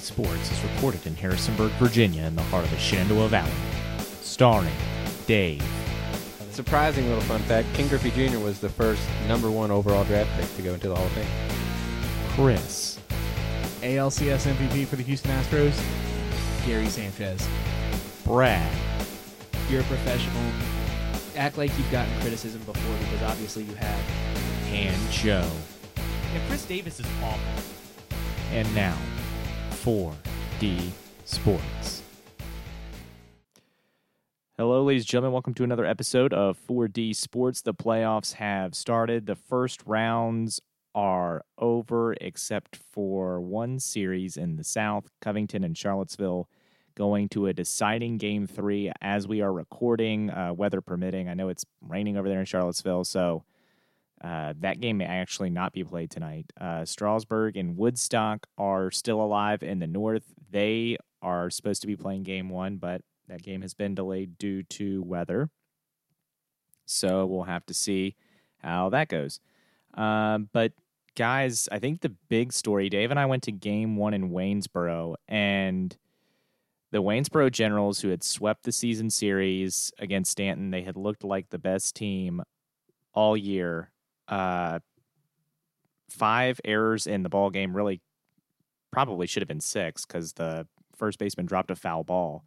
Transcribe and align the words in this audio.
4D 0.00 0.04
Sports 0.04 0.50
is 0.52 0.62
recorded 0.74 1.06
in 1.06 1.14
Harrisonburg, 1.14 1.70
Virginia, 1.72 2.22
in 2.24 2.34
the 2.34 2.42
heart 2.44 2.64
of 2.64 2.70
the 2.70 2.78
Shenandoah 2.78 3.28
Valley. 3.28 3.50
Starring 4.22 4.72
Dave, 5.26 5.62
Surprising 6.50 7.06
little 7.06 7.22
fun 7.22 7.40
fact 7.42 7.68
Ken 7.74 7.86
Griffey 7.88 8.10
Jr. 8.10 8.38
was 8.38 8.58
the 8.60 8.68
first 8.68 9.02
number 9.28 9.50
one 9.50 9.70
overall 9.70 10.04
draft 10.04 10.30
pick 10.38 10.56
to 10.56 10.62
go 10.62 10.74
into 10.74 10.88
the 10.88 10.96
Hall 10.96 11.04
of 11.06 11.12
Fame. 11.12 11.26
Chris, 12.30 12.98
ALCS 13.82 14.46
MVP 14.52 14.86
for 14.86 14.96
the 14.96 15.02
Houston 15.02 15.30
Astros, 15.32 15.78
Gary 16.66 16.88
Sanchez. 16.88 17.46
Brad, 18.24 18.70
You're 19.68 19.80
a 19.80 19.84
professional. 19.84 20.42
Act 21.36 21.56
like 21.58 21.76
you've 21.78 21.90
gotten 21.90 22.12
criticism 22.20 22.60
before 22.62 22.96
because 22.98 23.22
obviously 23.22 23.64
you 23.64 23.74
have. 23.74 24.00
and 24.72 25.10
Joe. 25.12 25.48
Yeah, 25.96 26.40
Chris 26.48 26.64
Davis 26.66 27.00
is 27.00 27.06
awful. 27.22 27.62
And 28.52 28.72
now, 28.74 28.96
4D 29.84 30.90
Sports. 31.24 32.02
Hello, 34.58 34.82
ladies 34.84 35.04
and 35.04 35.08
gentlemen. 35.08 35.32
Welcome 35.32 35.54
to 35.54 35.64
another 35.64 35.86
episode 35.86 36.34
of 36.34 36.58
4D 36.68 37.16
Sports. 37.16 37.62
The 37.62 37.72
playoffs 37.72 38.34
have 38.34 38.74
started. 38.74 39.24
The 39.24 39.36
first 39.36 39.80
rounds 39.86 40.60
are 40.94 41.46
over, 41.56 42.14
except 42.20 42.76
for 42.76 43.40
one 43.40 43.78
series 43.78 44.36
in 44.36 44.56
the 44.56 44.64
South, 44.64 45.08
Covington 45.22 45.64
and 45.64 45.78
Charlottesville 45.78 46.46
going 46.94 47.30
to 47.30 47.46
a 47.46 47.54
deciding 47.54 48.18
game 48.18 48.46
three 48.46 48.92
as 49.00 49.26
we 49.26 49.40
are 49.40 49.52
recording, 49.52 50.28
uh, 50.28 50.52
weather 50.52 50.82
permitting. 50.82 51.30
I 51.30 51.34
know 51.34 51.48
it's 51.48 51.64
raining 51.80 52.18
over 52.18 52.28
there 52.28 52.40
in 52.40 52.44
Charlottesville, 52.44 53.04
so 53.04 53.44
uh, 54.22 54.54
that 54.60 54.80
game 54.80 54.98
may 54.98 55.06
actually 55.06 55.50
not 55.50 55.72
be 55.72 55.82
played 55.82 56.10
tonight. 56.10 56.52
Uh, 56.60 56.84
Strasburg 56.84 57.56
and 57.56 57.76
Woodstock 57.76 58.46
are 58.58 58.90
still 58.90 59.20
alive 59.22 59.62
in 59.62 59.78
the 59.78 59.86
north. 59.86 60.24
They 60.50 60.98
are 61.22 61.50
supposed 61.50 61.80
to 61.82 61.86
be 61.86 61.96
playing 61.96 62.24
game 62.24 62.48
one, 62.48 62.76
but 62.76 63.02
that 63.28 63.42
game 63.42 63.62
has 63.62 63.74
been 63.74 63.94
delayed 63.94 64.36
due 64.38 64.62
to 64.64 65.02
weather. 65.02 65.48
So 66.84 67.24
we'll 67.26 67.44
have 67.44 67.64
to 67.66 67.74
see 67.74 68.16
how 68.58 68.90
that 68.90 69.08
goes. 69.08 69.40
Um, 69.94 70.48
but 70.52 70.72
guys, 71.16 71.68
I 71.72 71.78
think 71.78 72.00
the 72.00 72.14
big 72.28 72.52
story, 72.52 72.88
Dave 72.88 73.10
and 73.10 73.20
I 73.20 73.26
went 73.26 73.44
to 73.44 73.52
game 73.52 73.96
one 73.96 74.14
in 74.14 74.30
Waynesboro, 74.30 75.14
and 75.28 75.96
the 76.90 77.02
Waynesboro 77.02 77.50
Generals, 77.50 78.00
who 78.00 78.08
had 78.08 78.22
swept 78.22 78.64
the 78.64 78.72
season 78.72 79.10
series 79.10 79.92
against 79.98 80.32
Staunton, 80.32 80.70
they 80.70 80.82
had 80.82 80.96
looked 80.96 81.24
like 81.24 81.50
the 81.50 81.58
best 81.58 81.94
team 81.94 82.42
all 83.14 83.36
year. 83.36 83.90
Uh, 84.30 84.78
five 86.08 86.60
errors 86.64 87.06
in 87.06 87.22
the 87.22 87.28
ball 87.28 87.50
game 87.50 87.76
really 87.76 88.00
probably 88.90 89.26
should 89.26 89.42
have 89.42 89.48
been 89.48 89.60
six 89.60 90.06
because 90.06 90.34
the 90.34 90.66
first 90.96 91.18
baseman 91.18 91.46
dropped 91.46 91.70
a 91.70 91.76
foul 91.76 92.04
ball. 92.04 92.44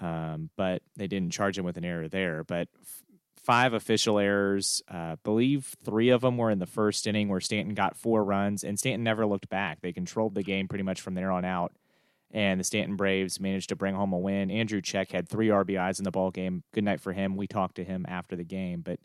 Um, 0.00 0.50
but 0.56 0.82
they 0.96 1.06
didn't 1.06 1.32
charge 1.32 1.56
him 1.56 1.64
with 1.64 1.76
an 1.76 1.84
error 1.84 2.08
there. 2.08 2.42
But 2.42 2.68
f- 2.80 3.02
five 3.42 3.72
official 3.72 4.18
errors. 4.18 4.82
Uh, 4.88 5.16
believe 5.22 5.76
three 5.84 6.08
of 6.08 6.22
them 6.22 6.36
were 6.38 6.50
in 6.50 6.58
the 6.58 6.66
first 6.66 7.06
inning 7.06 7.28
where 7.28 7.40
Staunton 7.40 7.74
got 7.74 7.96
four 7.96 8.24
runs, 8.24 8.64
and 8.64 8.78
Staunton 8.78 9.04
never 9.04 9.26
looked 9.26 9.48
back. 9.48 9.80
They 9.80 9.92
controlled 9.92 10.34
the 10.34 10.42
game 10.42 10.68
pretty 10.68 10.84
much 10.84 11.00
from 11.00 11.14
there 11.14 11.30
on 11.30 11.44
out. 11.44 11.72
And 12.32 12.58
the 12.58 12.64
Staunton 12.64 12.96
Braves 12.96 13.38
managed 13.38 13.68
to 13.68 13.76
bring 13.76 13.94
home 13.94 14.12
a 14.12 14.18
win. 14.18 14.50
Andrew 14.50 14.80
Check 14.80 15.12
had 15.12 15.28
three 15.28 15.48
RBIs 15.48 15.98
in 15.98 16.04
the 16.04 16.10
ball 16.10 16.30
game. 16.30 16.62
Good 16.72 16.84
night 16.84 17.00
for 17.00 17.12
him. 17.12 17.36
We 17.36 17.46
talked 17.46 17.74
to 17.74 17.84
him 17.84 18.06
after 18.08 18.36
the 18.36 18.44
game, 18.44 18.80
but 18.80 18.98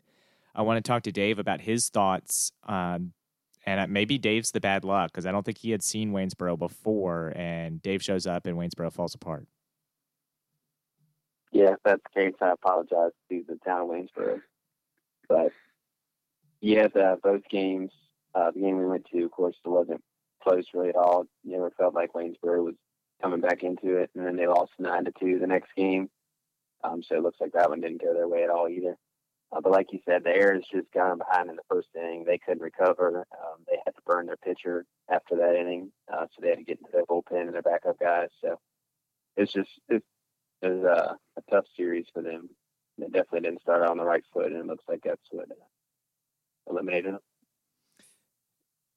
I 0.58 0.62
want 0.62 0.84
to 0.84 0.88
talk 0.88 1.04
to 1.04 1.12
Dave 1.12 1.38
about 1.38 1.60
his 1.60 1.88
thoughts. 1.88 2.50
Um, 2.66 3.12
and 3.64 3.80
uh, 3.80 3.86
maybe 3.88 4.18
Dave's 4.18 4.50
the 4.50 4.60
bad 4.60 4.82
luck 4.82 5.12
because 5.12 5.24
I 5.24 5.30
don't 5.30 5.44
think 5.44 5.58
he 5.58 5.70
had 5.70 5.84
seen 5.84 6.10
Waynesboro 6.10 6.58
before, 6.58 7.32
and 7.36 7.80
Dave 7.80 8.02
shows 8.02 8.26
up 8.26 8.44
and 8.44 8.56
Waynesboro 8.56 8.90
falls 8.90 9.14
apart. 9.14 9.46
Yeah, 11.52 11.74
if 11.74 11.78
that's 11.84 12.02
the 12.12 12.20
case, 12.20 12.34
I 12.40 12.50
apologize 12.50 13.12
to 13.30 13.44
the 13.48 13.56
town 13.64 13.82
of 13.82 13.88
Waynesboro. 13.88 14.40
But 15.28 15.52
yeah, 16.60 16.88
the, 16.88 17.18
both 17.22 17.42
games, 17.48 17.92
uh, 18.34 18.50
the 18.50 18.60
game 18.60 18.78
we 18.78 18.86
went 18.86 19.06
to, 19.12 19.24
of 19.24 19.30
course, 19.30 19.54
it 19.64 19.68
wasn't 19.68 20.02
close 20.42 20.64
really 20.74 20.88
at 20.88 20.96
all. 20.96 21.26
Never 21.44 21.70
felt 21.70 21.94
like 21.94 22.14
Waynesboro 22.14 22.64
was 22.64 22.74
coming 23.22 23.40
back 23.40 23.62
into 23.62 23.96
it, 23.96 24.10
and 24.16 24.26
then 24.26 24.34
they 24.34 24.48
lost 24.48 24.72
nine 24.80 25.04
to 25.04 25.12
two 25.20 25.38
the 25.38 25.46
next 25.46 25.70
game. 25.76 26.10
Um, 26.82 27.02
so 27.02 27.14
it 27.14 27.22
looks 27.22 27.40
like 27.40 27.52
that 27.52 27.70
one 27.70 27.80
didn't 27.80 28.02
go 28.02 28.12
their 28.12 28.28
way 28.28 28.42
at 28.42 28.50
all 28.50 28.68
either. 28.68 28.96
Uh, 29.50 29.60
but 29.62 29.72
like 29.72 29.92
you 29.92 29.98
said, 30.04 30.24
the 30.24 30.30
Airs 30.30 30.64
just 30.70 30.92
got 30.92 31.08
them 31.08 31.18
behind 31.18 31.48
in 31.48 31.56
the 31.56 31.62
first 31.70 31.88
inning. 31.94 32.24
They 32.24 32.38
couldn't 32.38 32.62
recover. 32.62 33.26
Um, 33.32 33.64
they 33.66 33.78
had 33.84 33.92
to 33.92 34.02
burn 34.04 34.26
their 34.26 34.36
pitcher 34.36 34.84
after 35.10 35.36
that 35.36 35.56
inning, 35.58 35.90
uh, 36.12 36.26
so 36.26 36.42
they 36.42 36.50
had 36.50 36.58
to 36.58 36.64
get 36.64 36.78
into 36.78 36.92
their 36.92 37.06
bullpen 37.06 37.42
and 37.42 37.54
their 37.54 37.62
backup 37.62 37.98
guys. 37.98 38.28
So 38.42 38.58
it's 39.36 39.52
just 39.52 39.70
it's, 39.88 40.04
it 40.60 40.68
was 40.68 40.84
uh, 40.84 41.14
a 41.38 41.50
tough 41.50 41.64
series 41.76 42.06
for 42.12 42.22
them. 42.22 42.50
They 42.98 43.06
definitely 43.06 43.40
didn't 43.40 43.62
start 43.62 43.82
out 43.82 43.90
on 43.90 43.96
the 43.96 44.04
right 44.04 44.24
foot, 44.32 44.52
and 44.52 44.56
it 44.56 44.66
looks 44.66 44.84
like 44.86 45.00
that's 45.04 45.22
what 45.30 45.50
uh, 45.50 45.54
eliminated 46.68 47.14
them. 47.14 47.20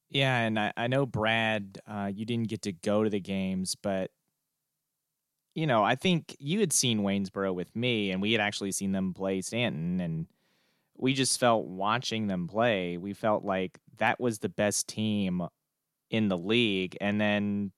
Yeah, 0.09 0.37
and 0.39 0.59
I, 0.59 0.73
I 0.75 0.87
know 0.87 1.05
Brad, 1.05 1.79
uh, 1.87 2.11
you 2.13 2.25
didn't 2.25 2.49
get 2.49 2.63
to 2.63 2.73
go 2.73 3.05
to 3.05 3.09
the 3.09 3.21
games, 3.21 3.75
but 3.81 4.11
you 5.55 5.67
know, 5.67 5.83
I 5.83 5.95
think 5.95 6.35
you 6.39 6.59
had 6.59 6.73
seen 6.73 7.01
Waynesboro 7.01 7.53
with 7.53 7.73
me, 7.75 8.11
and 8.11 8.21
we 8.21 8.33
had 8.33 8.41
actually 8.41 8.73
seen 8.73 8.91
them 8.91 9.13
play 9.13 9.41
Staunton, 9.41 10.01
and 10.01 10.27
we 11.01 11.13
just 11.13 11.39
felt 11.39 11.65
watching 11.65 12.27
them 12.27 12.47
play, 12.47 12.95
we 12.95 13.13
felt 13.13 13.43
like 13.43 13.79
that 13.97 14.19
was 14.19 14.39
the 14.39 14.49
best 14.49 14.87
team 14.87 15.41
in 16.11 16.27
the 16.27 16.37
league, 16.37 16.95
and 17.01 17.19
then 17.19 17.71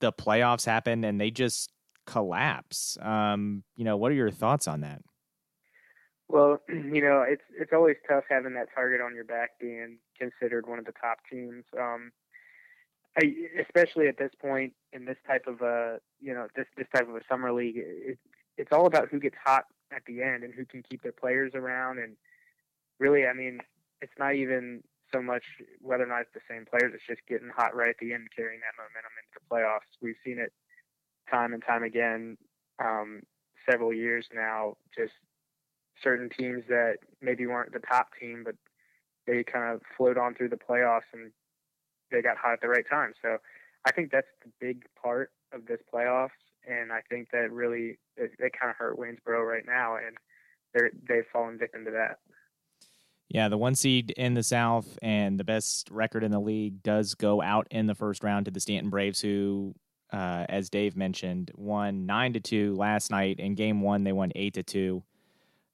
the 0.00 0.12
playoffs 0.12 0.66
happened, 0.66 1.04
and 1.04 1.20
they 1.20 1.30
just 1.30 1.70
collapse. 2.04 2.98
Um, 3.00 3.62
you 3.76 3.84
know, 3.84 3.96
what 3.96 4.10
are 4.10 4.16
your 4.16 4.32
thoughts 4.32 4.66
on 4.66 4.80
that? 4.80 5.02
Well, 6.28 6.60
you 6.68 7.00
know, 7.00 7.24
it's 7.26 7.44
it's 7.56 7.72
always 7.72 7.96
tough 8.08 8.24
having 8.28 8.54
that 8.54 8.68
target 8.74 9.00
on 9.00 9.14
your 9.14 9.24
back 9.24 9.50
being 9.60 9.98
considered 10.18 10.66
one 10.66 10.80
of 10.80 10.84
the 10.84 10.92
top 11.00 11.18
teams. 11.30 11.64
Um, 11.78 12.10
I, 13.16 13.32
especially 13.62 14.08
at 14.08 14.18
this 14.18 14.32
point 14.40 14.72
in 14.92 15.04
this 15.04 15.16
type 15.28 15.46
of 15.46 15.60
a 15.60 16.00
you 16.20 16.34
know 16.34 16.48
this 16.56 16.66
this 16.76 16.88
type 16.92 17.08
of 17.08 17.14
a 17.14 17.20
summer 17.28 17.52
league, 17.52 17.76
it, 17.76 18.18
it's 18.56 18.72
all 18.72 18.86
about 18.86 19.08
who 19.10 19.20
gets 19.20 19.36
hot 19.44 19.64
at 19.92 20.02
the 20.06 20.22
end 20.22 20.44
and 20.44 20.54
who 20.54 20.64
can 20.64 20.82
keep 20.82 21.02
their 21.02 21.12
players 21.12 21.52
around. 21.54 21.98
And 21.98 22.16
really, 22.98 23.26
I 23.26 23.32
mean, 23.32 23.60
it's 24.00 24.12
not 24.18 24.34
even 24.34 24.82
so 25.12 25.22
much 25.22 25.44
whether 25.80 26.04
or 26.04 26.06
not 26.06 26.22
it's 26.22 26.34
the 26.34 26.40
same 26.48 26.66
players; 26.66 26.92
it's 26.94 27.06
just 27.06 27.26
getting 27.28 27.50
hot 27.54 27.74
right 27.74 27.90
at 27.90 27.98
the 27.98 28.12
end, 28.12 28.28
carrying 28.34 28.60
that 28.60 28.76
momentum 28.76 29.12
into 29.16 29.34
the 29.34 29.48
playoffs. 29.48 29.96
We've 30.02 30.20
seen 30.24 30.38
it 30.38 30.52
time 31.30 31.52
and 31.52 31.62
time 31.64 31.82
again, 31.82 32.36
um, 32.78 33.22
several 33.68 33.92
years 33.92 34.26
now. 34.34 34.76
Just 34.96 35.14
certain 36.02 36.28
teams 36.28 36.64
that 36.68 36.96
maybe 37.20 37.46
weren't 37.46 37.72
the 37.72 37.80
top 37.80 38.08
team, 38.20 38.42
but 38.44 38.54
they 39.26 39.44
kind 39.44 39.74
of 39.74 39.82
float 39.96 40.16
on 40.16 40.34
through 40.34 40.48
the 40.48 40.56
playoffs 40.56 41.08
and 41.12 41.32
they 42.10 42.22
got 42.22 42.36
hot 42.36 42.54
at 42.54 42.60
the 42.60 42.68
right 42.68 42.88
time. 42.88 43.12
So 43.20 43.38
I 43.84 43.92
think 43.92 44.10
that's 44.10 44.28
the 44.42 44.50
big 44.60 44.84
part 45.00 45.32
of 45.52 45.66
this 45.66 45.80
playoffs, 45.92 46.28
and 46.68 46.92
I 46.92 47.00
think 47.08 47.30
that 47.32 47.50
really 47.50 47.98
it, 48.16 48.32
it 48.38 48.52
kind 48.58 48.70
of 48.70 48.76
hurt 48.76 48.98
Waynesboro 48.98 49.42
right 49.42 49.64
now, 49.66 49.96
and 49.96 50.16
they're 50.74 50.90
they've 51.08 51.26
fallen 51.32 51.58
victim 51.58 51.84
to 51.84 51.90
that. 51.92 52.18
Yeah, 53.28 53.48
the 53.48 53.58
one 53.58 53.74
seed 53.74 54.10
in 54.12 54.34
the 54.34 54.42
South 54.42 54.98
and 55.02 55.38
the 55.38 55.44
best 55.44 55.90
record 55.90 56.24
in 56.24 56.30
the 56.30 56.40
league 56.40 56.82
does 56.82 57.14
go 57.14 57.42
out 57.42 57.66
in 57.70 57.86
the 57.86 57.94
first 57.94 58.24
round 58.24 58.46
to 58.46 58.50
the 58.50 58.60
Staunton 58.60 58.88
Braves, 58.88 59.20
who, 59.20 59.74
uh, 60.12 60.46
as 60.48 60.70
Dave 60.70 60.96
mentioned, 60.96 61.50
won 61.54 62.06
nine 62.06 62.32
to 62.32 62.40
two 62.40 62.74
last 62.76 63.10
night. 63.10 63.38
In 63.38 63.54
Game 63.54 63.82
One, 63.82 64.04
they 64.04 64.12
won 64.12 64.32
eight 64.34 64.54
to 64.54 64.62
two. 64.62 65.02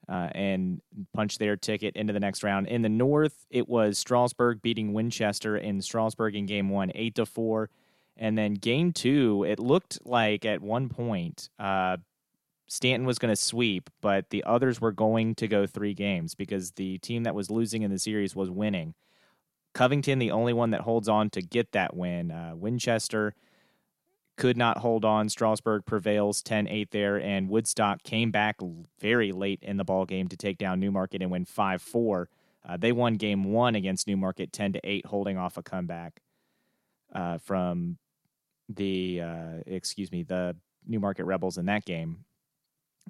Uh, 0.07 0.29
and 0.35 0.83
punched 1.15 1.39
their 1.39 1.57
ticket 1.57 1.97
into 1.97 2.13
the 2.13 2.21
next 2.21 2.43
round. 2.43 2.67
In 2.69 2.83
the 2.83 2.91
North, 2.91 3.47
it 3.49 3.67
was 3.67 3.97
Strasburg 3.97 4.61
beating 4.61 4.93
Winchester 4.93 5.57
in 5.57 5.81
Strasburg 5.81 6.35
in 6.37 6.45
Game 6.45 6.69
One, 6.69 6.93
eight 6.95 7.15
to 7.15 7.25
four, 7.25 7.71
and 8.17 8.39
then 8.39 8.55
Game 8.55 8.93
Two, 8.93 9.45
it 9.47 9.59
looked 9.59 9.99
like 10.05 10.45
at 10.45 10.63
one 10.63 10.89
point 10.89 11.49
uh, 11.59 11.97
Staunton 12.67 13.07
was 13.07 13.19
going 13.19 13.33
to 13.33 13.41
sweep, 13.41 13.91
but 14.01 14.31
the 14.31 14.45
others 14.45 14.81
were 14.81 14.93
going 14.93 15.35
to 15.37 15.49
go 15.49 15.67
three 15.67 15.95
games 15.95 16.35
because 16.35 16.73
the 16.73 16.99
team 16.99 17.25
that 17.25 17.35
was 17.35 17.51
losing 17.51 17.83
in 17.83 17.91
the 17.91 17.99
series 17.99 18.35
was 18.35 18.51
winning. 18.51 18.95
Covington, 19.75 20.19
the 20.19 20.31
only 20.31 20.53
one 20.53 20.71
that 20.71 20.83
holds 20.83 21.09
on 21.09 21.31
to 21.31 21.43
get 21.43 21.73
that 21.73 21.97
win. 21.97 22.31
Uh, 22.31 22.53
Winchester 22.55 23.35
could 24.37 24.57
not 24.57 24.79
hold 24.79 25.05
on. 25.05 25.29
Strasburg 25.29 25.85
prevails 25.85 26.43
10-8 26.43 26.91
there, 26.91 27.21
and 27.21 27.49
Woodstock 27.49 28.03
came 28.03 28.31
back 28.31 28.57
very 29.01 29.33
late 29.33 29.61
in 29.63 29.77
the 29.77 29.85
ball 29.85 30.07
game 30.07 30.29
to 30.29 30.37
take 30.37 30.59
down 30.59 30.81
New 30.81 30.91
Market 30.91 31.23
and 31.23 31.31
win 31.31 31.45
5-4. 31.45 32.27
Uh, 32.67 32.77
they 32.77 32.93
won 32.93 33.15
game 33.15 33.45
one 33.45 33.75
against 33.75 34.07
New 34.07 34.17
Market 34.17 34.53
10 34.53 34.75
to 34.75 34.81
8, 34.83 35.07
holding 35.07 35.37
off 35.37 35.57
a 35.57 35.63
comeback 35.63 36.21
uh, 37.13 37.39
from 37.39 37.99
the 38.69 39.21
uh, 39.23 39.53
excuse 39.67 40.11
me 40.11 40.23
the 40.23 40.57
New 40.87 41.01
Market 41.01 41.25
Rebels 41.25 41.59
in 41.59 41.67
that 41.67 41.85
game. 41.85 42.25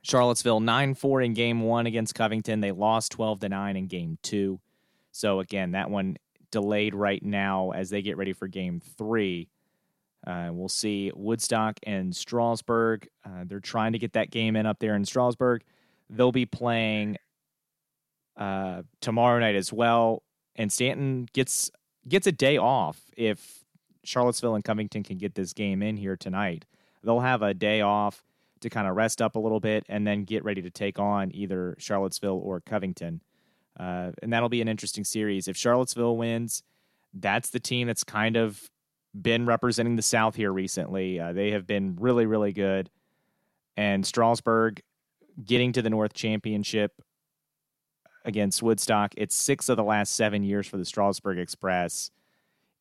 Charlottesville 0.03 0.61
9-4 0.61 1.25
in 1.25 1.35
game 1.35 1.63
one 1.63 1.87
against 1.87 2.15
Covington. 2.15 2.61
They 2.61 2.73
lost 2.73 3.13
12 3.13 3.41
to 3.41 3.49
9 3.49 3.77
in 3.77 3.87
game 3.87 4.19
two. 4.23 4.61
So 5.13 5.41
again, 5.41 5.73
that 5.73 5.91
one 5.91 6.17
delayed 6.51 6.95
right 6.95 7.23
now 7.23 7.71
as 7.71 7.91
they 7.91 8.03
get 8.03 8.17
ready 8.17 8.33
for 8.33 8.47
game 8.47 8.81
three. 8.99 9.49
Uh, 10.27 10.51
we'll 10.53 10.69
see 10.69 11.13
Woodstock 11.15 11.79
and 11.85 12.15
Strasburg. 12.15 13.09
Uh, 13.25 13.45
they're 13.45 13.61
trying 13.61 13.93
to 13.93 13.99
get 13.99 14.15
that 14.15 14.31
game 14.31 14.57
in 14.57 14.67
up 14.67 14.79
there 14.79 14.95
in 14.95 15.05
Strasburg. 15.05 15.63
They'll 16.11 16.33
be 16.33 16.47
playing 16.47 17.19
uh, 18.37 18.83
tomorrow 19.01 19.39
night 19.39 19.55
as 19.55 19.73
well. 19.73 20.23
And 20.57 20.73
Staunton 20.73 21.29
gets 21.33 21.71
gets 22.07 22.27
a 22.27 22.33
day 22.33 22.59
off 22.59 23.01
if 23.17 23.64
Charlottesville 24.05 24.55
and 24.55 24.65
Covington 24.65 25.03
can 25.03 25.19
get 25.19 25.35
this 25.35 25.53
game 25.53 25.83
in 25.83 25.97
here 25.97 26.17
tonight. 26.17 26.65
They'll 27.03 27.21
have 27.21 27.43
a 27.43 27.55
day 27.55 27.81
off 27.81 28.25
to 28.61 28.71
kind 28.71 28.89
of 28.89 28.97
rest 28.97 29.21
up 29.21 29.37
a 29.37 29.39
little 29.39 29.61
bit 29.61 29.85
and 29.89 30.07
then 30.07 30.25
get 30.25 30.45
ready 30.45 30.63
to 30.63 30.71
take 30.71 30.99
on 30.99 31.31
either 31.35 31.77
Charlottesville 31.79 32.41
or 32.43 32.61
Covington. 32.61 33.21
Uh, 33.79 34.13
and 34.23 34.33
that'll 34.33 34.49
be 34.49 34.63
an 34.63 34.69
interesting 34.69 35.05
series. 35.05 35.49
If 35.49 35.57
Charlottesville 35.57 36.17
wins, 36.17 36.63
that's 37.13 37.51
the 37.51 37.61
team 37.61 37.87
that's 37.87 38.05
kind 38.05 38.37
of 38.37 38.71
been 39.21 39.47
representing 39.47 39.97
the 39.97 40.03
South 40.03 40.35
here 40.35 40.53
recently. 40.53 41.21
Uh, 41.21 41.33
they 41.33 41.51
have 41.51 41.67
been 41.67 41.97
really, 42.01 42.27
really 42.27 42.53
good. 42.53 42.91
And 43.77 44.07
Strasburg 44.07 44.83
getting 45.45 45.73
to 45.73 45.83
the 45.83 45.91
North 45.91 46.15
Championship 46.15 46.93
against 48.25 48.63
Woodstock. 48.63 49.13
It's 49.17 49.35
six 49.35 49.69
of 49.69 49.77
the 49.77 49.85
last 49.85 50.15
seven 50.15 50.43
years 50.43 50.67
for 50.67 50.77
the 50.77 50.85
Strasburg 50.85 51.39
Express. 51.39 52.11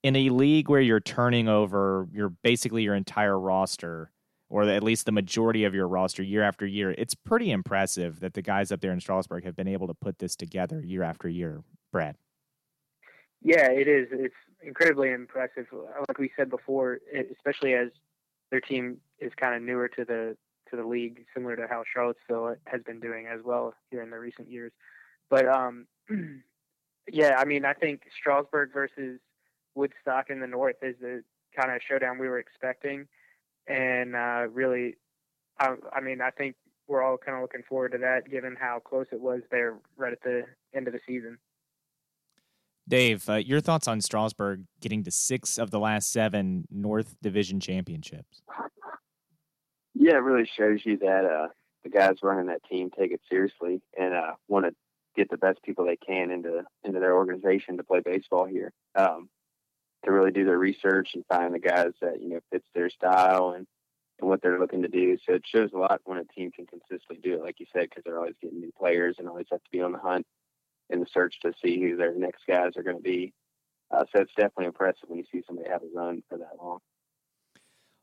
In 0.04 0.18
a 0.18 0.30
league 0.30 0.70
where 0.70 0.82
you're 0.82 1.00
turning 1.00 1.48
over 1.48 2.08
your 2.12 2.30
basically 2.30 2.84
your 2.84 2.94
entire 2.94 3.40
roster, 3.40 4.12
or 4.50 4.64
at 4.64 4.84
least 4.84 5.06
the 5.06 5.14
majority 5.14 5.64
of 5.64 5.74
your 5.74 5.88
roster 5.88 6.22
year 6.22 6.44
after 6.44 6.66
year, 6.66 6.94
it's 6.98 7.16
pretty 7.16 7.52
impressive 7.52 8.20
that 8.20 8.34
the 8.34 8.42
guys 8.42 8.72
up 8.72 8.82
there 8.82 8.92
in 8.92 9.00
Strasburg 9.00 9.46
have 9.46 9.56
been 9.56 9.68
able 9.68 9.88
to 9.88 9.94
put 9.94 10.20
this 10.20 10.36
together 10.36 10.82
year 10.82 11.04
after 11.04 11.30
year. 11.30 11.64
Brad. 11.92 12.18
Yeah, 13.42 13.72
it 13.72 13.88
is. 13.88 14.08
It's 14.12 14.36
incredibly 14.62 15.12
impressive. 15.12 15.68
Like 15.72 16.18
we 16.18 16.32
said 16.36 16.50
before, 16.50 17.00
especially 17.32 17.74
as 17.74 17.90
their 18.52 18.62
team 18.62 18.98
is 19.20 19.32
kind 19.38 19.56
of 19.56 19.62
newer 19.62 19.88
to 19.88 20.04
the 20.04 20.38
to 20.70 20.76
the 20.76 20.86
league, 20.86 21.26
similar 21.34 21.56
to 21.56 21.68
how 21.70 21.84
Charlottesville 21.94 22.56
has 22.66 22.82
been 22.84 23.00
doing 23.00 23.28
as 23.28 23.40
well 23.44 23.74
here 23.90 24.02
in 24.02 24.10
the 24.10 24.20
recent 24.20 24.50
years. 24.50 24.72
But 25.30 25.48
um, 25.48 25.88
yeah, 27.12 27.36
I 27.38 27.46
mean, 27.46 27.64
I 27.64 27.74
think 27.74 28.02
Strasburg 28.20 28.74
versus 28.74 29.20
Woodstock 29.76 30.30
in 30.30 30.40
the 30.40 30.48
North 30.48 30.76
is 30.82 30.96
the 31.00 31.24
kind 31.56 31.72
of 31.72 31.82
showdown 31.88 32.20
we 32.20 32.28
were 32.28 32.40
expecting, 32.40 33.08
and 33.68 34.16
uh, 34.16 34.48
really, 34.52 34.96
I, 35.60 35.76
I 35.94 36.02
mean, 36.02 36.22
I 36.22 36.32
think 36.32 36.56
we're 36.88 37.04
all 37.04 37.18
kind 37.18 37.38
of 37.38 37.42
looking 37.42 37.64
forward 37.68 37.94
to 37.94 37.98
that, 38.00 38.30
given 38.30 38.56
how 38.60 38.80
close 38.80 39.08
it 39.12 39.22
was 39.22 39.42
there 39.52 39.76
right 39.98 40.14
at 40.14 40.22
the 40.24 40.44
end 40.76 40.88
of 40.88 40.94
the 40.94 41.00
season. 41.08 41.38
Dave, 42.88 43.30
uh, 43.30 43.36
your 43.36 43.62
thoughts 43.62 43.88
on 43.88 44.02
Strasburg 44.02 44.66
getting 44.82 45.04
to 45.04 45.12
six 45.12 45.58
of 45.58 45.72
the 45.72 45.80
last 45.80 46.12
seven 46.12 46.68
North 46.70 47.16
Division 47.22 47.60
championships? 47.60 48.42
Yeah, 49.94 50.16
it 50.16 50.24
really 50.24 50.50
shows 50.58 50.82
you 50.84 50.98
that 50.98 51.24
uh, 51.26 51.48
the 51.84 51.90
guys 51.90 52.16
running 52.22 52.48
that 52.48 52.64
team 52.70 52.90
take 52.90 53.12
it 53.12 53.22
seriously 53.30 53.82
and 53.98 54.14
uh, 54.14 54.34
want 54.50 54.66
to 54.66 54.74
get 55.16 55.30
the 55.30 55.38
best 55.38 55.62
people 55.64 55.86
they 55.86 55.96
can 55.96 56.32
into 56.32 56.64
into 56.84 57.00
their 57.00 57.16
organization 57.16 57.78
to 57.78 57.84
play 57.84 58.02
baseball 58.04 58.46
here. 58.46 58.74
Um, 58.96 59.30
to 60.06 60.12
really 60.12 60.32
do 60.32 60.46
their 60.46 60.58
research 60.58 61.10
and 61.14 61.26
find 61.28 61.54
the 61.54 61.60
guys 61.60 61.92
that 62.02 62.22
you 62.22 62.30
know 62.30 62.40
fits 62.52 62.68
their 62.74 62.90
style 62.90 63.54
and 63.56 63.68
and 64.20 64.30
what 64.30 64.42
they're 64.42 64.60
looking 64.60 64.82
to 64.82 64.88
do. 64.88 65.18
So 65.26 65.34
it 65.34 65.44
shows 65.46 65.72
a 65.74 65.78
lot 65.78 66.02
when 66.06 66.20
a 66.20 66.26
team 66.26 66.52
can 66.52 66.66
consistently 66.66 67.20
do 67.24 67.36
it, 67.36 67.42
like 67.42 67.60
you 67.60 67.66
said, 67.74 67.90
because 67.90 68.04
they're 68.06 68.20
always 68.20 68.36
getting 68.42 68.60
new 68.60 68.72
players 68.78 69.16
and 69.18 69.28
always 69.28 69.48
have 69.52 69.64
to 69.64 69.72
be 69.72 69.82
on 69.82 69.92
the 69.92 69.98
hunt 69.98 70.26
in 70.90 71.00
the 71.00 71.08
search 71.12 71.36
to 71.42 71.54
see 71.64 71.82
who 71.82 71.96
their 71.96 72.14
next 72.14 72.44
guys 72.48 72.72
are 72.78 72.84
going 72.84 72.98
to 72.98 73.04
be. 73.04 73.34
Uh, 73.92 74.04
so 74.14 74.22
it's 74.22 74.34
definitely 74.36 74.66
impressive 74.66 75.04
when 75.08 75.20
you 75.20 75.26
see 75.32 75.44
somebody 75.46 75.70
have 75.70 75.82
a 75.82 75.88
run 75.94 76.24
for 76.30 76.38
that 76.38 76.58
long. 76.62 76.80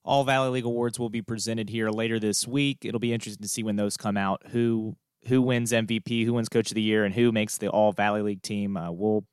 All 0.05 0.25
Valley 0.25 0.51
League 0.51 0.65
awards 0.65 0.99
will 0.99 1.11
be 1.11 1.23
presented 1.23 1.69
here 1.69 1.91
later 1.91 2.19
this 2.19 2.47
week. 2.47 2.79
It'll 2.85 3.01
be 3.01 3.13
interesting 3.13 3.43
to 3.43 3.49
see 3.49 3.63
when 3.63 3.77
those 3.77 3.97
come 3.97 4.17
out. 4.17 4.43
Who 4.49 4.97
who 5.27 5.43
wins 5.43 5.73
MVP, 5.73 6.25
who 6.25 6.33
wins 6.33 6.49
Coach 6.49 6.71
of 6.71 6.75
the 6.75 6.83
Year, 6.83 7.05
and 7.05 7.15
who 7.15 7.33
makes 7.33 7.59
the 7.59 7.69
All 7.69 7.93
Valley 7.93 8.23
League 8.23 8.43
team. 8.43 8.77
Uh, 8.77 8.91
we'll 8.91 9.27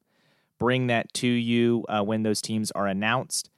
bring 0.59 0.88
that 0.88 1.13
to 1.15 1.27
you 1.27 1.86
uh, 1.89 2.01
when 2.04 2.24
those 2.24 2.42
teams 2.42 2.71
are 2.71 2.88
announced. 2.88 3.50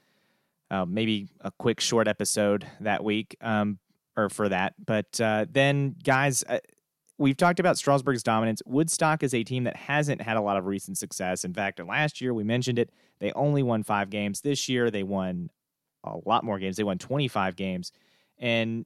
Uh, 0.72 0.86
maybe 0.86 1.28
a 1.42 1.52
quick 1.52 1.80
short 1.80 2.08
episode 2.08 2.68
that 2.80 3.04
week 3.04 3.36
um, 3.42 3.80
or 4.16 4.30
for 4.30 4.50
that. 4.50 4.74
But 4.84 5.20
uh, 5.20 5.48
then, 5.52 5.96
guys, 6.04 6.44
uh, 6.48 6.60
we've 7.18 7.38
talked 7.38 7.60
about 7.60 7.78
Strasburg's 7.78 8.22
dominance. 8.22 8.62
Woodstock 8.66 9.24
is 9.24 9.34
a 9.34 9.44
team 9.44 9.64
that 9.64 9.76
hasn't 9.76 10.22
had 10.22 10.38
a 10.38 10.42
lot 10.42 10.58
of 10.58 10.66
recent 10.66 10.98
success. 10.98 11.44
In 11.44 11.54
fact, 11.54 11.80
last 11.80 12.22
year 12.22 12.34
we 12.34 12.44
mentioned 12.44 12.78
it, 12.78 12.92
they 13.20 13.32
only 13.34 13.64
won 13.64 13.84
five 13.84 14.10
games. 14.10 14.42
This 14.42 14.70
year 14.70 14.92
they 14.92 15.04
won 15.04 15.50
a 16.04 16.18
lot 16.26 16.44
more 16.44 16.60
games. 16.60 16.78
They 16.78 16.84
won 16.84 16.98
25 16.98 17.56
games. 17.56 17.92
And 18.38 18.86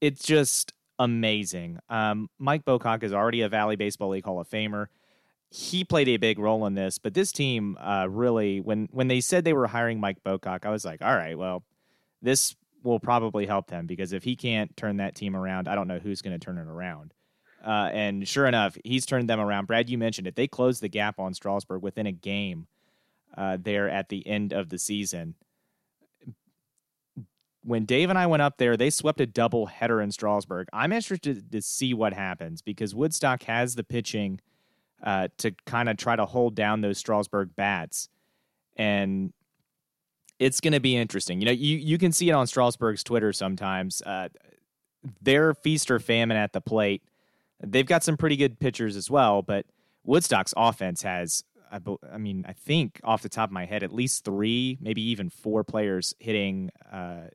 it's 0.00 0.24
just 0.24 0.72
amazing. 0.98 1.78
Um, 1.88 2.28
Mike 2.38 2.64
Bocock 2.64 3.02
is 3.02 3.12
already 3.12 3.42
a 3.42 3.48
Valley 3.48 3.76
Baseball 3.76 4.10
League 4.10 4.24
Hall 4.24 4.40
of 4.40 4.48
Famer. 4.48 4.86
He 5.50 5.84
played 5.84 6.08
a 6.08 6.16
big 6.16 6.38
role 6.38 6.64
in 6.66 6.74
this, 6.74 6.98
but 6.98 7.14
this 7.14 7.32
team 7.32 7.76
uh, 7.80 8.06
really, 8.08 8.60
when 8.60 8.88
when 8.92 9.08
they 9.08 9.20
said 9.20 9.44
they 9.44 9.52
were 9.52 9.66
hiring 9.66 9.98
Mike 9.98 10.22
Bocock, 10.24 10.64
I 10.64 10.70
was 10.70 10.84
like, 10.84 11.02
all 11.02 11.14
right, 11.14 11.36
well, 11.36 11.64
this 12.22 12.54
will 12.82 13.00
probably 13.00 13.46
help 13.46 13.66
them 13.66 13.86
because 13.86 14.12
if 14.12 14.22
he 14.22 14.36
can't 14.36 14.76
turn 14.76 14.98
that 14.98 15.14
team 15.14 15.34
around, 15.34 15.68
I 15.68 15.74
don't 15.74 15.88
know 15.88 15.98
who's 15.98 16.22
going 16.22 16.38
to 16.38 16.44
turn 16.44 16.56
it 16.56 16.68
around. 16.68 17.12
Uh, 17.66 17.90
and 17.92 18.26
sure 18.26 18.46
enough, 18.46 18.78
he's 18.84 19.04
turned 19.04 19.28
them 19.28 19.40
around. 19.40 19.66
Brad, 19.66 19.90
you 19.90 19.98
mentioned 19.98 20.26
it. 20.26 20.34
They 20.34 20.48
closed 20.48 20.80
the 20.80 20.88
gap 20.88 21.18
on 21.18 21.34
Strasburg 21.34 21.82
within 21.82 22.06
a 22.06 22.12
game 22.12 22.68
uh, 23.36 23.58
there 23.60 23.90
at 23.90 24.08
the 24.08 24.26
end 24.26 24.52
of 24.52 24.70
the 24.70 24.78
season 24.78 25.34
when 27.62 27.84
Dave 27.84 28.10
and 28.10 28.18
I 28.18 28.26
went 28.26 28.42
up 28.42 28.56
there, 28.56 28.76
they 28.76 28.90
swept 28.90 29.20
a 29.20 29.26
double 29.26 29.66
header 29.66 30.00
in 30.00 30.10
Strasburg. 30.10 30.68
I'm 30.72 30.92
interested 30.92 31.52
to 31.52 31.62
see 31.62 31.92
what 31.92 32.12
happens 32.12 32.62
because 32.62 32.94
Woodstock 32.94 33.42
has 33.44 33.74
the 33.74 33.84
pitching 33.84 34.40
uh, 35.02 35.28
to 35.38 35.52
kind 35.66 35.88
of 35.88 35.96
try 35.96 36.16
to 36.16 36.26
hold 36.26 36.54
down 36.54 36.80
those 36.80 36.98
Strasburg 36.98 37.54
bats, 37.56 38.08
and 38.76 39.32
it's 40.38 40.60
going 40.60 40.72
to 40.72 40.80
be 40.80 40.96
interesting. 40.96 41.40
You 41.40 41.46
know, 41.46 41.52
you 41.52 41.76
you 41.76 41.98
can 41.98 42.12
see 42.12 42.28
it 42.28 42.32
on 42.32 42.46
Strasburg's 42.46 43.04
Twitter 43.04 43.32
sometimes. 43.32 44.02
Uh, 44.02 44.28
they're 45.22 45.54
feast 45.54 45.90
or 45.90 45.98
famine 45.98 46.36
at 46.36 46.52
the 46.52 46.60
plate. 46.60 47.02
They've 47.62 47.86
got 47.86 48.02
some 48.02 48.16
pretty 48.16 48.36
good 48.36 48.58
pitchers 48.58 48.96
as 48.96 49.10
well, 49.10 49.42
but 49.42 49.66
Woodstock's 50.04 50.54
offense 50.56 51.02
has 51.02 51.44
I, 51.70 51.78
I, 52.12 52.18
mean, 52.18 52.44
I 52.48 52.52
think 52.52 53.00
off 53.04 53.22
the 53.22 53.28
top 53.28 53.48
of 53.48 53.52
my 53.52 53.64
head, 53.64 53.82
at 53.82 53.92
least 53.92 54.24
three, 54.24 54.78
maybe 54.80 55.02
even 55.02 55.30
four 55.30 55.64
players 55.64 56.14
hitting 56.18 56.70
uh, 56.90 57.28